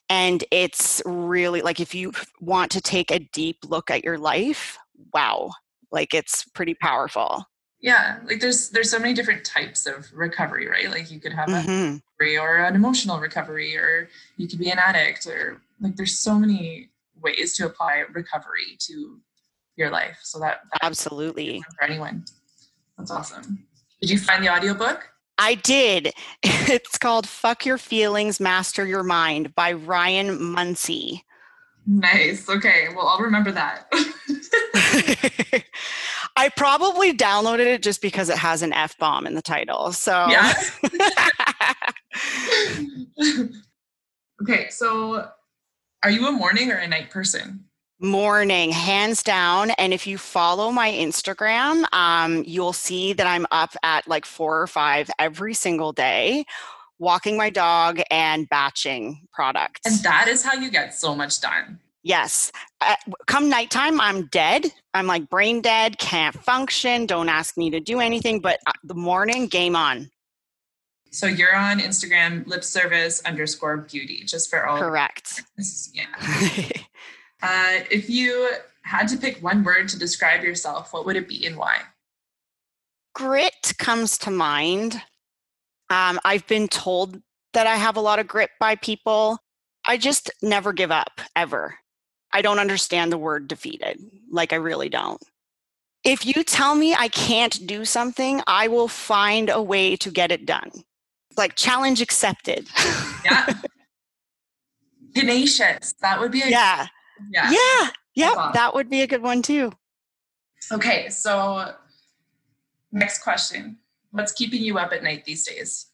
And 0.08 0.42
it's 0.50 1.02
really 1.04 1.60
like 1.60 1.80
if 1.80 1.94
you 1.94 2.12
want 2.40 2.70
to 2.72 2.80
take 2.80 3.10
a 3.10 3.18
deep 3.18 3.58
look 3.66 3.90
at 3.90 4.02
your 4.02 4.16
life, 4.16 4.78
wow, 5.12 5.50
like 5.92 6.14
it's 6.14 6.44
pretty 6.44 6.74
powerful. 6.74 7.44
Yeah, 7.80 8.18
like 8.24 8.40
there's 8.40 8.70
there's 8.70 8.90
so 8.90 8.98
many 8.98 9.14
different 9.14 9.44
types 9.44 9.86
of 9.86 10.06
recovery, 10.12 10.66
right? 10.66 10.90
Like 10.90 11.10
you 11.10 11.20
could 11.20 11.32
have 11.32 11.48
mm-hmm. 11.48 11.70
a 11.70 12.00
recovery 12.18 12.38
or 12.38 12.56
an 12.64 12.74
emotional 12.74 13.20
recovery, 13.20 13.76
or 13.76 14.08
you 14.36 14.48
could 14.48 14.58
be 14.58 14.70
an 14.70 14.78
addict, 14.78 15.26
or 15.26 15.60
like 15.80 15.94
there's 15.96 16.18
so 16.18 16.38
many 16.38 16.90
ways 17.22 17.56
to 17.56 17.66
apply 17.66 18.04
recovery 18.12 18.76
to 18.80 19.20
your 19.76 19.90
life. 19.90 20.18
So 20.22 20.40
that, 20.40 20.62
that 20.72 20.84
absolutely 20.84 21.62
for 21.78 21.84
anyone. 21.84 22.24
That's 22.96 23.12
awesome. 23.12 23.66
Did 24.00 24.10
you 24.10 24.18
find 24.18 24.44
the 24.44 24.52
audiobook? 24.52 25.08
I 25.38 25.54
did. 25.54 26.12
It's 26.70 26.98
called 26.98 27.26
Fuck 27.26 27.64
Your 27.64 27.78
Feelings, 27.78 28.40
Master 28.40 28.84
Your 28.84 29.02
Mind 29.02 29.54
by 29.54 29.72
Ryan 29.72 30.52
Munsey. 30.52 31.24
Nice. 31.86 32.46
Okay. 32.46 32.88
Well, 32.94 33.08
I'll 33.08 33.20
remember 33.20 33.50
that. 33.52 33.90
I 36.38 36.50
probably 36.50 37.12
downloaded 37.12 37.66
it 37.66 37.82
just 37.82 38.00
because 38.00 38.28
it 38.28 38.38
has 38.38 38.62
an 38.62 38.72
F 38.72 38.96
bomb 38.96 39.26
in 39.26 39.34
the 39.34 39.42
title. 39.42 39.90
So, 39.90 40.28
yeah. 40.28 40.54
okay. 44.42 44.68
So, 44.70 45.28
are 46.04 46.10
you 46.10 46.28
a 46.28 46.32
morning 46.32 46.70
or 46.70 46.76
a 46.76 46.86
night 46.86 47.10
person? 47.10 47.64
Morning, 47.98 48.70
hands 48.70 49.24
down. 49.24 49.72
And 49.72 49.92
if 49.92 50.06
you 50.06 50.16
follow 50.16 50.70
my 50.70 50.92
Instagram, 50.92 51.92
um, 51.92 52.44
you'll 52.46 52.72
see 52.72 53.12
that 53.14 53.26
I'm 53.26 53.44
up 53.50 53.74
at 53.82 54.06
like 54.06 54.24
four 54.24 54.62
or 54.62 54.68
five 54.68 55.10
every 55.18 55.54
single 55.54 55.90
day 55.90 56.44
walking 57.00 57.36
my 57.36 57.50
dog 57.50 58.00
and 58.12 58.48
batching 58.48 59.26
products. 59.32 59.80
And 59.84 59.96
that 60.04 60.28
is 60.28 60.44
how 60.44 60.54
you 60.54 60.70
get 60.70 60.94
so 60.94 61.16
much 61.16 61.40
done. 61.40 61.80
Yes. 62.02 62.52
Uh, 62.80 62.94
come 63.26 63.48
nighttime, 63.48 64.00
I'm 64.00 64.26
dead. 64.26 64.66
I'm 64.94 65.06
like 65.06 65.28
brain 65.28 65.60
dead, 65.60 65.98
can't 65.98 66.34
function, 66.34 67.06
don't 67.06 67.28
ask 67.28 67.56
me 67.56 67.70
to 67.70 67.80
do 67.80 68.00
anything. 68.00 68.40
But 68.40 68.60
uh, 68.66 68.72
the 68.84 68.94
morning, 68.94 69.46
game 69.46 69.76
on. 69.76 70.10
So 71.10 71.26
you're 71.26 71.56
on 71.56 71.80
Instagram, 71.80 72.46
lip 72.46 72.62
service 72.62 73.22
underscore 73.24 73.78
beauty, 73.78 74.24
just 74.24 74.50
for 74.50 74.66
all. 74.66 74.78
Correct. 74.78 75.42
Yeah. 75.92 76.04
uh, 77.42 77.84
if 77.90 78.10
you 78.10 78.50
had 78.82 79.08
to 79.08 79.16
pick 79.16 79.42
one 79.42 79.64
word 79.64 79.88
to 79.88 79.98
describe 79.98 80.42
yourself, 80.42 80.92
what 80.92 81.06
would 81.06 81.16
it 81.16 81.28
be 81.28 81.46
and 81.46 81.56
why? 81.56 81.80
Grit 83.14 83.74
comes 83.78 84.18
to 84.18 84.30
mind. 84.30 85.00
Um, 85.90 86.20
I've 86.24 86.46
been 86.46 86.68
told 86.68 87.20
that 87.54 87.66
I 87.66 87.76
have 87.76 87.96
a 87.96 88.00
lot 88.00 88.18
of 88.18 88.28
grit 88.28 88.50
by 88.60 88.76
people. 88.76 89.38
I 89.86 89.96
just 89.96 90.30
never 90.42 90.72
give 90.72 90.90
up, 90.90 91.20
ever. 91.34 91.78
I 92.32 92.42
don't 92.42 92.58
understand 92.58 93.12
the 93.12 93.18
word 93.18 93.48
defeated. 93.48 93.98
Like, 94.30 94.52
I 94.52 94.56
really 94.56 94.88
don't. 94.88 95.22
If 96.04 96.24
you 96.24 96.44
tell 96.44 96.74
me 96.74 96.94
I 96.94 97.08
can't 97.08 97.66
do 97.66 97.84
something, 97.84 98.42
I 98.46 98.68
will 98.68 98.88
find 98.88 99.50
a 99.50 99.62
way 99.62 99.96
to 99.96 100.10
get 100.10 100.30
it 100.30 100.46
done. 100.46 100.70
Like, 101.36 101.56
challenge 101.56 102.00
accepted. 102.00 102.68
yeah. 103.24 103.46
Tenacious. 105.14 105.94
That 106.00 106.20
would 106.20 106.30
be 106.30 106.42
a. 106.42 106.48
Yeah. 106.48 106.86
Yeah. 107.32 107.50
Yeah. 107.50 107.90
Yeah. 108.14 108.34
Awesome. 108.36 108.52
That 108.54 108.74
would 108.74 108.90
be 108.90 109.02
a 109.02 109.06
good 109.06 109.22
one, 109.22 109.42
too. 109.42 109.72
Okay. 110.70 111.08
So, 111.08 111.72
next 112.92 113.22
question 113.22 113.78
What's 114.10 114.32
keeping 114.32 114.62
you 114.62 114.78
up 114.78 114.92
at 114.92 115.02
night 115.02 115.24
these 115.24 115.46
days? 115.46 115.86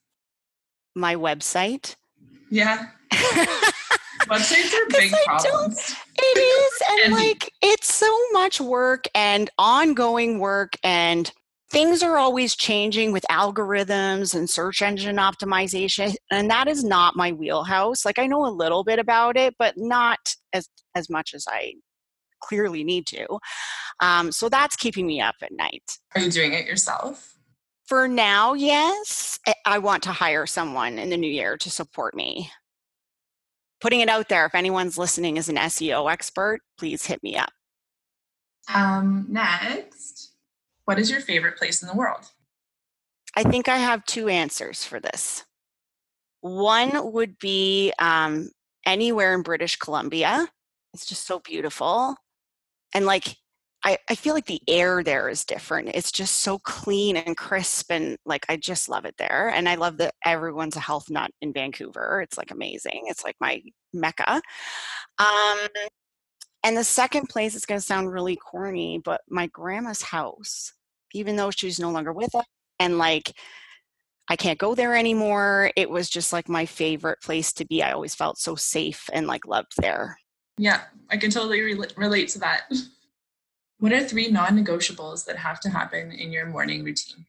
My 0.94 1.16
website. 1.16 1.96
Yeah. 2.50 2.90
Websites 4.26 4.72
are 4.74 4.86
big 4.88 5.12
problems. 5.24 5.94
It 6.18 6.38
is. 6.38 6.82
And, 6.90 7.00
and 7.00 7.14
like, 7.14 7.52
it's 7.62 7.92
so 7.92 8.10
much 8.32 8.60
work 8.60 9.04
and 9.14 9.50
ongoing 9.58 10.38
work. 10.38 10.76
And 10.82 11.30
things 11.70 12.02
are 12.02 12.16
always 12.18 12.54
changing 12.54 13.10
with 13.12 13.24
algorithms 13.30 14.34
and 14.34 14.48
search 14.48 14.80
engine 14.80 15.16
optimization 15.16 16.14
and 16.30 16.48
that 16.48 16.68
is 16.68 16.84
not 16.84 17.16
my 17.16 17.32
wheelhouse 17.32 18.04
like 18.04 18.18
i 18.18 18.26
know 18.28 18.46
a 18.46 18.48
little 18.52 18.84
bit 18.84 19.00
about 19.00 19.36
it 19.36 19.54
but 19.58 19.74
not 19.76 20.18
as 20.52 20.68
as 20.94 21.10
much 21.10 21.34
as 21.34 21.46
i 21.48 21.72
clearly 22.40 22.84
need 22.84 23.06
to 23.06 23.26
um, 24.00 24.30
so 24.30 24.48
that's 24.48 24.76
keeping 24.76 25.06
me 25.06 25.20
up 25.20 25.34
at 25.42 25.50
night 25.52 25.98
Are 26.14 26.20
you 26.20 26.30
doing 26.30 26.52
it 26.52 26.66
yourself? 26.66 27.34
for 27.86 28.06
now 28.06 28.52
yes 28.54 29.40
I- 29.46 29.54
i 29.66 29.78
want 29.78 30.02
to 30.04 30.12
hire 30.12 30.46
someone 30.46 30.98
in 30.98 31.10
the 31.10 31.16
new 31.16 31.30
year 31.30 31.56
to 31.56 31.70
support 31.70 32.14
me 32.14 32.50
putting 33.84 34.00
it 34.00 34.08
out 34.08 34.28
there 34.30 34.46
if 34.46 34.54
anyone's 34.54 34.96
listening 34.96 35.36
is 35.36 35.48
an 35.50 35.56
seo 35.56 36.10
expert 36.10 36.60
please 36.78 37.04
hit 37.04 37.22
me 37.22 37.36
up 37.36 37.52
Um, 38.72 39.26
next, 39.28 40.32
what 40.86 40.98
is 40.98 41.10
your 41.10 41.20
favorite 41.20 41.58
place 41.58 41.82
in 41.82 41.88
the 41.88 41.94
world? 41.94 42.24
I 43.36 43.42
think 43.42 43.68
I 43.68 43.76
have 43.76 44.04
two 44.06 44.28
answers 44.28 44.84
for 44.84 45.00
this. 45.00 45.44
One 46.40 47.12
would 47.12 47.38
be 47.38 47.92
um, 47.98 48.50
anywhere 48.86 49.34
in 49.34 49.42
British 49.42 49.76
Columbia. 49.76 50.48
It's 50.94 51.04
just 51.04 51.26
so 51.26 51.40
beautiful. 51.40 52.16
And 52.94 53.04
like, 53.04 53.36
I, 53.84 53.98
I 54.08 54.14
feel 54.14 54.32
like 54.32 54.46
the 54.46 54.62
air 54.66 55.02
there 55.02 55.28
is 55.28 55.44
different. 55.44 55.90
It's 55.92 56.10
just 56.10 56.36
so 56.36 56.58
clean 56.58 57.18
and 57.18 57.36
crisp. 57.36 57.92
And 57.92 58.16
like, 58.24 58.46
I 58.48 58.56
just 58.56 58.88
love 58.88 59.04
it 59.04 59.16
there. 59.18 59.50
And 59.54 59.68
I 59.68 59.74
love 59.74 59.98
that 59.98 60.14
everyone's 60.24 60.76
a 60.76 60.80
health 60.80 61.10
nut 61.10 61.30
in 61.42 61.52
Vancouver. 61.52 62.22
It's 62.22 62.38
like 62.38 62.50
amazing. 62.50 63.02
It's 63.06 63.24
like 63.24 63.36
my 63.40 63.60
mecca. 63.92 64.40
Um, 65.18 65.58
and 66.64 66.76
the 66.76 66.84
second 66.84 67.28
place 67.28 67.54
is 67.54 67.66
going 67.66 67.78
to 67.78 67.86
sound 67.86 68.10
really 68.10 68.36
corny, 68.36 69.02
but 69.04 69.20
my 69.28 69.48
grandma's 69.48 70.00
house, 70.00 70.72
even 71.12 71.36
though 71.36 71.50
she's 71.50 71.78
no 71.78 71.90
longer 71.90 72.12
with 72.12 72.34
us 72.34 72.46
and 72.78 72.96
like 72.96 73.32
I 74.28 74.36
can't 74.36 74.58
go 74.58 74.74
there 74.74 74.96
anymore. 74.96 75.70
It 75.76 75.90
was 75.90 76.08
just 76.08 76.32
like 76.32 76.48
my 76.48 76.64
favorite 76.64 77.20
place 77.20 77.52
to 77.54 77.66
be. 77.66 77.82
I 77.82 77.92
always 77.92 78.14
felt 78.14 78.38
so 78.38 78.54
safe 78.54 79.10
and 79.12 79.26
like 79.26 79.46
loved 79.46 79.74
there. 79.76 80.16
Yeah, 80.56 80.82
I 81.10 81.18
can 81.18 81.30
totally 81.30 81.60
rel 81.60 81.84
relate 81.96 82.28
to 82.30 82.38
that. 82.38 82.62
What 83.78 83.92
are 83.92 84.04
three 84.04 84.28
non 84.28 84.56
negotiables 84.62 85.26
that 85.26 85.36
have 85.36 85.60
to 85.60 85.70
happen 85.70 86.12
in 86.12 86.32
your 86.32 86.46
morning 86.46 86.84
routine? 86.84 87.26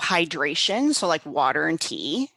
Hydration, 0.00 0.94
so 0.94 1.06
like 1.06 1.24
water 1.26 1.66
and 1.66 1.80
tea, 1.80 2.30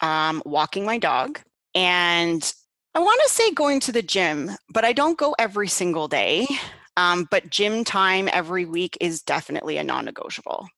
um, 0.00 0.42
walking 0.44 0.84
my 0.84 0.98
dog, 0.98 1.40
and 1.74 2.52
I 2.94 3.00
want 3.00 3.20
to 3.24 3.32
say 3.32 3.52
going 3.52 3.80
to 3.80 3.92
the 3.92 4.02
gym, 4.02 4.50
but 4.70 4.84
I 4.84 4.92
don't 4.92 5.16
go 5.16 5.34
every 5.38 5.68
single 5.68 6.08
day. 6.08 6.46
Um, 6.96 7.28
but 7.30 7.48
gym 7.48 7.84
time 7.84 8.28
every 8.32 8.64
week 8.64 8.98
is 9.00 9.22
definitely 9.22 9.78
a 9.78 9.84
non 9.84 10.04
negotiable. 10.04 10.68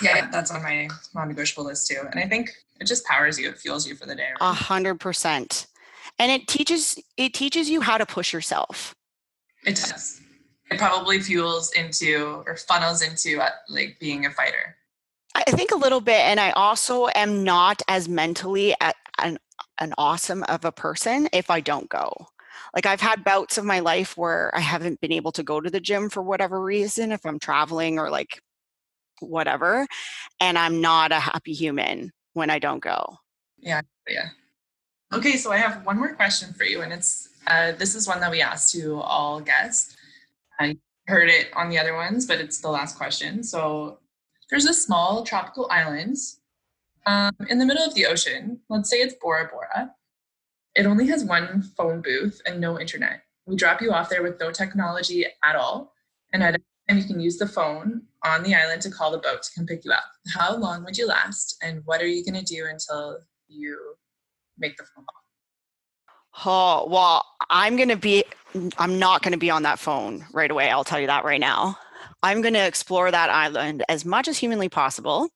Yeah, 0.00 0.30
that's 0.30 0.50
on 0.50 0.62
my 0.62 0.88
non 1.14 1.28
negotiable 1.28 1.64
list 1.64 1.88
too. 1.88 2.00
And 2.10 2.18
I 2.18 2.26
think 2.26 2.50
it 2.80 2.86
just 2.86 3.04
powers 3.04 3.38
you, 3.38 3.50
it 3.50 3.58
fuels 3.58 3.86
you 3.86 3.94
for 3.94 4.06
the 4.06 4.14
day. 4.14 4.28
A 4.40 4.52
hundred 4.52 4.98
percent. 4.98 5.66
And 6.18 6.32
it 6.32 6.48
teaches 6.48 6.98
it 7.18 7.34
teaches 7.34 7.68
you 7.68 7.82
how 7.82 7.98
to 7.98 8.06
push 8.06 8.32
yourself. 8.32 8.94
It 9.66 9.76
does. 9.76 10.22
It 10.72 10.78
probably 10.78 11.20
fuels 11.20 11.72
into 11.72 12.42
or 12.46 12.56
funnels 12.56 13.02
into 13.02 13.40
uh, 13.40 13.50
like 13.68 13.98
being 14.00 14.26
a 14.26 14.30
fighter. 14.30 14.76
I 15.34 15.44
think 15.44 15.70
a 15.70 15.76
little 15.76 16.00
bit, 16.00 16.20
and 16.20 16.38
I 16.38 16.50
also 16.50 17.08
am 17.14 17.42
not 17.42 17.80
as 17.88 18.08
mentally 18.08 18.74
a- 18.80 18.92
an 19.18 19.38
an 19.80 19.94
awesome 19.98 20.42
of 20.44 20.64
a 20.64 20.72
person 20.72 21.28
if 21.32 21.50
I 21.50 21.60
don't 21.60 21.88
go. 21.88 22.28
Like 22.74 22.86
I've 22.86 23.00
had 23.00 23.24
bouts 23.24 23.58
of 23.58 23.64
my 23.64 23.80
life 23.80 24.16
where 24.16 24.54
I 24.54 24.60
haven't 24.60 25.00
been 25.00 25.12
able 25.12 25.32
to 25.32 25.42
go 25.42 25.60
to 25.60 25.70
the 25.70 25.80
gym 25.80 26.08
for 26.10 26.22
whatever 26.22 26.60
reason, 26.60 27.12
if 27.12 27.24
I'm 27.24 27.38
traveling 27.38 27.98
or 27.98 28.10
like 28.10 28.40
whatever, 29.20 29.86
and 30.40 30.58
I'm 30.58 30.80
not 30.80 31.12
a 31.12 31.20
happy 31.20 31.52
human 31.52 32.12
when 32.34 32.50
I 32.50 32.58
don't 32.58 32.82
go. 32.82 33.16
Yeah, 33.58 33.82
yeah. 34.08 34.28
Okay, 35.12 35.36
so 35.36 35.52
I 35.52 35.58
have 35.58 35.84
one 35.84 35.98
more 35.98 36.14
question 36.14 36.52
for 36.52 36.64
you, 36.64 36.82
and 36.82 36.92
it's 36.92 37.28
uh, 37.46 37.72
this 37.72 37.94
is 37.94 38.06
one 38.06 38.20
that 38.20 38.30
we 38.30 38.40
asked 38.40 38.72
to 38.72 39.00
all 39.00 39.40
guests. 39.40 39.96
I 40.60 40.76
heard 41.06 41.28
it 41.28 41.48
on 41.54 41.68
the 41.68 41.78
other 41.78 41.94
ones, 41.94 42.26
but 42.26 42.40
it's 42.40 42.60
the 42.60 42.68
last 42.68 42.96
question. 42.96 43.42
So 43.42 43.98
there's 44.50 44.66
a 44.66 44.74
small 44.74 45.24
tropical 45.24 45.68
island 45.70 46.16
um, 47.06 47.32
in 47.48 47.58
the 47.58 47.66
middle 47.66 47.84
of 47.84 47.94
the 47.94 48.06
ocean. 48.06 48.60
Let's 48.68 48.90
say 48.90 48.98
it's 48.98 49.14
Bora 49.20 49.50
Bora. 49.52 49.94
It 50.74 50.86
only 50.86 51.06
has 51.08 51.24
one 51.24 51.62
phone 51.76 52.00
booth 52.00 52.40
and 52.46 52.60
no 52.60 52.78
internet. 52.78 53.22
We 53.46 53.56
drop 53.56 53.82
you 53.82 53.92
off 53.92 54.08
there 54.08 54.22
with 54.22 54.38
no 54.40 54.50
technology 54.52 55.26
at 55.44 55.56
all, 55.56 55.92
and 56.32 56.42
at 56.42 56.60
time 56.88 56.98
you 56.98 57.04
can 57.04 57.20
use 57.20 57.38
the 57.38 57.46
phone 57.46 58.02
on 58.24 58.42
the 58.42 58.54
island 58.54 58.82
to 58.82 58.90
call 58.90 59.10
the 59.10 59.18
boat 59.18 59.42
to 59.42 59.50
come 59.54 59.66
pick 59.66 59.84
you 59.84 59.92
up. 59.92 60.04
How 60.34 60.56
long 60.56 60.84
would 60.84 60.96
you 60.96 61.06
last, 61.06 61.56
and 61.62 61.82
what 61.84 62.00
are 62.00 62.06
you 62.06 62.24
going 62.24 62.42
to 62.42 62.54
do 62.54 62.66
until 62.70 63.18
you 63.48 63.94
make 64.58 64.76
the 64.76 64.84
phone 64.84 65.04
call? 65.04 65.21
Oh, 66.44 66.86
well, 66.88 67.24
I'm 67.50 67.76
going 67.76 67.88
to 67.88 67.96
be, 67.96 68.24
I'm 68.78 68.98
not 68.98 69.22
going 69.22 69.32
to 69.32 69.38
be 69.38 69.50
on 69.50 69.62
that 69.64 69.78
phone 69.78 70.24
right 70.32 70.50
away. 70.50 70.70
I'll 70.70 70.84
tell 70.84 71.00
you 71.00 71.06
that 71.06 71.24
right 71.24 71.40
now. 71.40 71.78
I'm 72.22 72.40
going 72.40 72.54
to 72.54 72.66
explore 72.66 73.10
that 73.10 73.30
island 73.30 73.84
as 73.88 74.04
much 74.04 74.28
as 74.28 74.38
humanly 74.38 74.68
possible. 74.68 75.28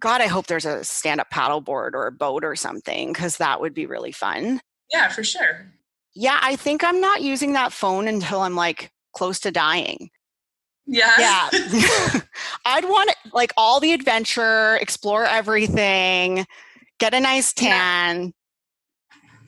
God, 0.00 0.20
I 0.20 0.26
hope 0.26 0.46
there's 0.46 0.66
a 0.66 0.84
stand 0.84 1.20
up 1.20 1.30
paddleboard 1.30 1.94
or 1.94 2.06
a 2.06 2.12
boat 2.12 2.44
or 2.44 2.54
something 2.54 3.12
because 3.12 3.38
that 3.38 3.60
would 3.60 3.72
be 3.72 3.86
really 3.86 4.12
fun. 4.12 4.60
Yeah, 4.92 5.08
for 5.08 5.24
sure. 5.24 5.66
Yeah, 6.14 6.38
I 6.42 6.56
think 6.56 6.84
I'm 6.84 7.00
not 7.00 7.22
using 7.22 7.54
that 7.54 7.72
phone 7.72 8.06
until 8.06 8.40
I'm 8.40 8.54
like 8.54 8.90
close 9.14 9.40
to 9.40 9.50
dying. 9.50 10.10
Yeah. 10.86 11.12
Yeah. 11.18 11.48
I'd 12.64 12.84
want 12.84 13.10
like 13.32 13.52
all 13.56 13.80
the 13.80 13.92
adventure, 13.92 14.76
explore 14.76 15.24
everything, 15.24 16.46
get 16.98 17.14
a 17.14 17.20
nice 17.20 17.52
tan. 17.52 18.32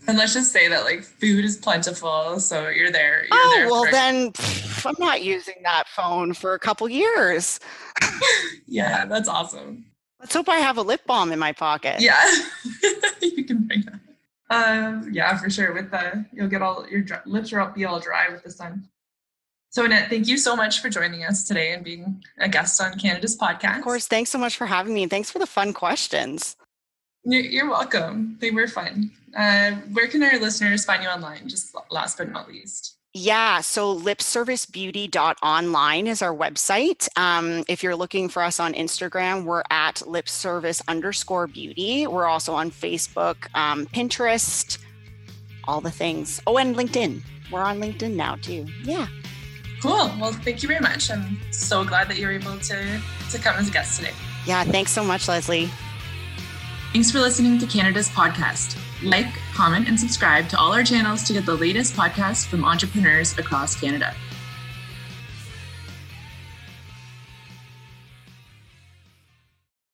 And 0.09 0.19
let's 0.19 0.35
just 0.35 0.51
say 0.53 0.67
that 0.69 0.85
like 0.85 1.03
food 1.05 1.45
is 1.45 1.57
plentiful, 1.57 2.41
so 2.41 2.69
you're 2.69 2.91
there. 2.91 3.21
You're 3.27 3.29
Oh, 3.33 3.53
there 3.57 3.67
well, 3.71 3.85
for- 3.85 3.91
then 3.93 4.33
pff, 4.33 4.87
I'm 4.87 4.97
not 4.99 5.23
using 5.23 5.55
that 5.63 5.85
phone 5.89 6.35
for 6.35 6.55
a 6.55 6.59
couple 6.59 6.89
years. 6.89 7.61
Yeah, 8.71 9.07
that's 9.07 9.29
awesome. 9.29 9.87
Let's 10.21 10.35
hope 10.35 10.49
I 10.49 10.57
have 10.57 10.77
a 10.77 10.83
lip 10.83 11.01
balm 11.07 11.33
in 11.33 11.39
my 11.39 11.53
pocket. 11.53 12.01
Yeah, 12.03 12.21
you 13.23 13.45
can 13.45 13.67
bring 13.67 13.83
that. 13.83 14.01
Um, 14.51 15.09
yeah, 15.13 15.37
for 15.39 15.49
sure. 15.49 15.73
With 15.73 15.91
the 15.91 16.27
you'll 16.33 16.49
get 16.49 16.61
all 16.61 16.87
your 16.89 17.05
lips 17.25 17.51
will 17.51 17.67
be 17.69 17.85
all 17.87 17.99
dry 17.99 18.29
with 18.29 18.43
the 18.43 18.51
sun. 18.51 18.89
So 19.71 19.85
Annette, 19.85 20.11
thank 20.11 20.27
you 20.29 20.37
so 20.37 20.55
much 20.55 20.81
for 20.81 20.91
joining 20.91 21.25
us 21.25 21.45
today 21.45 21.73
and 21.73 21.83
being 21.85 22.23
a 22.39 22.49
guest 22.49 22.81
on 22.81 22.99
Canada's 22.99 23.37
podcast. 23.39 23.79
Of 23.79 23.85
course, 23.85 24.07
thanks 24.07 24.31
so 24.31 24.39
much 24.39 24.57
for 24.57 24.67
having 24.67 24.93
me. 24.95 25.03
and 25.05 25.11
Thanks 25.11 25.31
for 25.31 25.39
the 25.39 25.47
fun 25.47 25.73
questions. 25.73 26.57
You're, 27.29 27.43
you're 27.43 27.69
welcome. 27.69 28.39
They 28.41 28.51
were 28.51 28.67
fun. 28.67 29.11
Uh, 29.37 29.73
where 29.93 30.09
can 30.09 30.23
our 30.23 30.39
listeners 30.39 30.87
find 30.87 31.03
you 31.03 31.11
online? 31.11 31.47
Just 31.47 31.77
last 31.91 32.17
but 32.17 32.33
not 32.33 32.49
least. 32.49 32.95
Yeah, 33.13 33.61
so 33.61 33.99
lipservicebeauty.online 33.99 36.07
is 36.07 36.23
our 36.23 36.35
website. 36.35 37.07
Um, 37.19 37.65
if 37.69 37.83
you're 37.83 37.97
looking 37.97 38.31
for 38.31 38.43
us 38.43 38.59
on 38.61 38.73
Instagram, 38.73 39.45
we're 39.45 39.63
at 39.71 39.97
lipservice 39.97 40.81
underscore 40.89 41.47
beauty. 41.47 42.07
We're 42.07 42.27
also 42.27 42.55
on 42.55 42.71
Facebook, 42.71 43.37
um, 43.55 43.85
Pinterest, 43.87 44.79
all 45.65 45.83
the 45.83 45.91
things. 45.91 46.41
Oh, 46.47 46.57
and 46.57 46.75
LinkedIn. 46.75 47.21
We're 47.53 47.61
on 47.61 47.79
LinkedIn 47.79 48.15
now 48.15 48.37
too. 48.37 48.67
Yeah. 48.85 49.07
Cool. 49.83 50.11
Well, 50.19 50.33
thank 50.33 50.63
you 50.63 50.69
very 50.69 50.81
much. 50.81 51.11
I'm 51.11 51.39
so 51.51 51.85
glad 51.85 52.09
that 52.09 52.17
you're 52.17 52.33
able 52.33 52.59
to 52.59 53.01
to 53.31 53.39
come 53.39 53.57
as 53.57 53.69
a 53.69 53.73
guest 53.73 53.99
today. 53.99 54.15
Yeah. 54.47 54.65
Thanks 54.65 54.93
so 54.93 55.05
much, 55.05 55.29
Leslie. 55.29 55.69
Thanks 56.93 57.11
for 57.11 57.21
listening 57.21 57.59
to 57.59 57.67
Canada's 57.67 58.09
podcast. 58.09 58.79
Like, 59.03 59.27
comment, 59.53 59.89
and 59.89 60.01
subscribe 60.01 60.49
to 60.49 60.59
all 60.59 60.73
our 60.73 60.83
channels 60.83 61.23
to 61.25 61.35
get 61.35 61.45
the 61.45 61.55
latest 61.55 61.95
podcasts 61.95 62.47
from 62.47 62.65
entrepreneurs 62.65 63.37
across 63.37 63.79
Canada. 63.79 64.15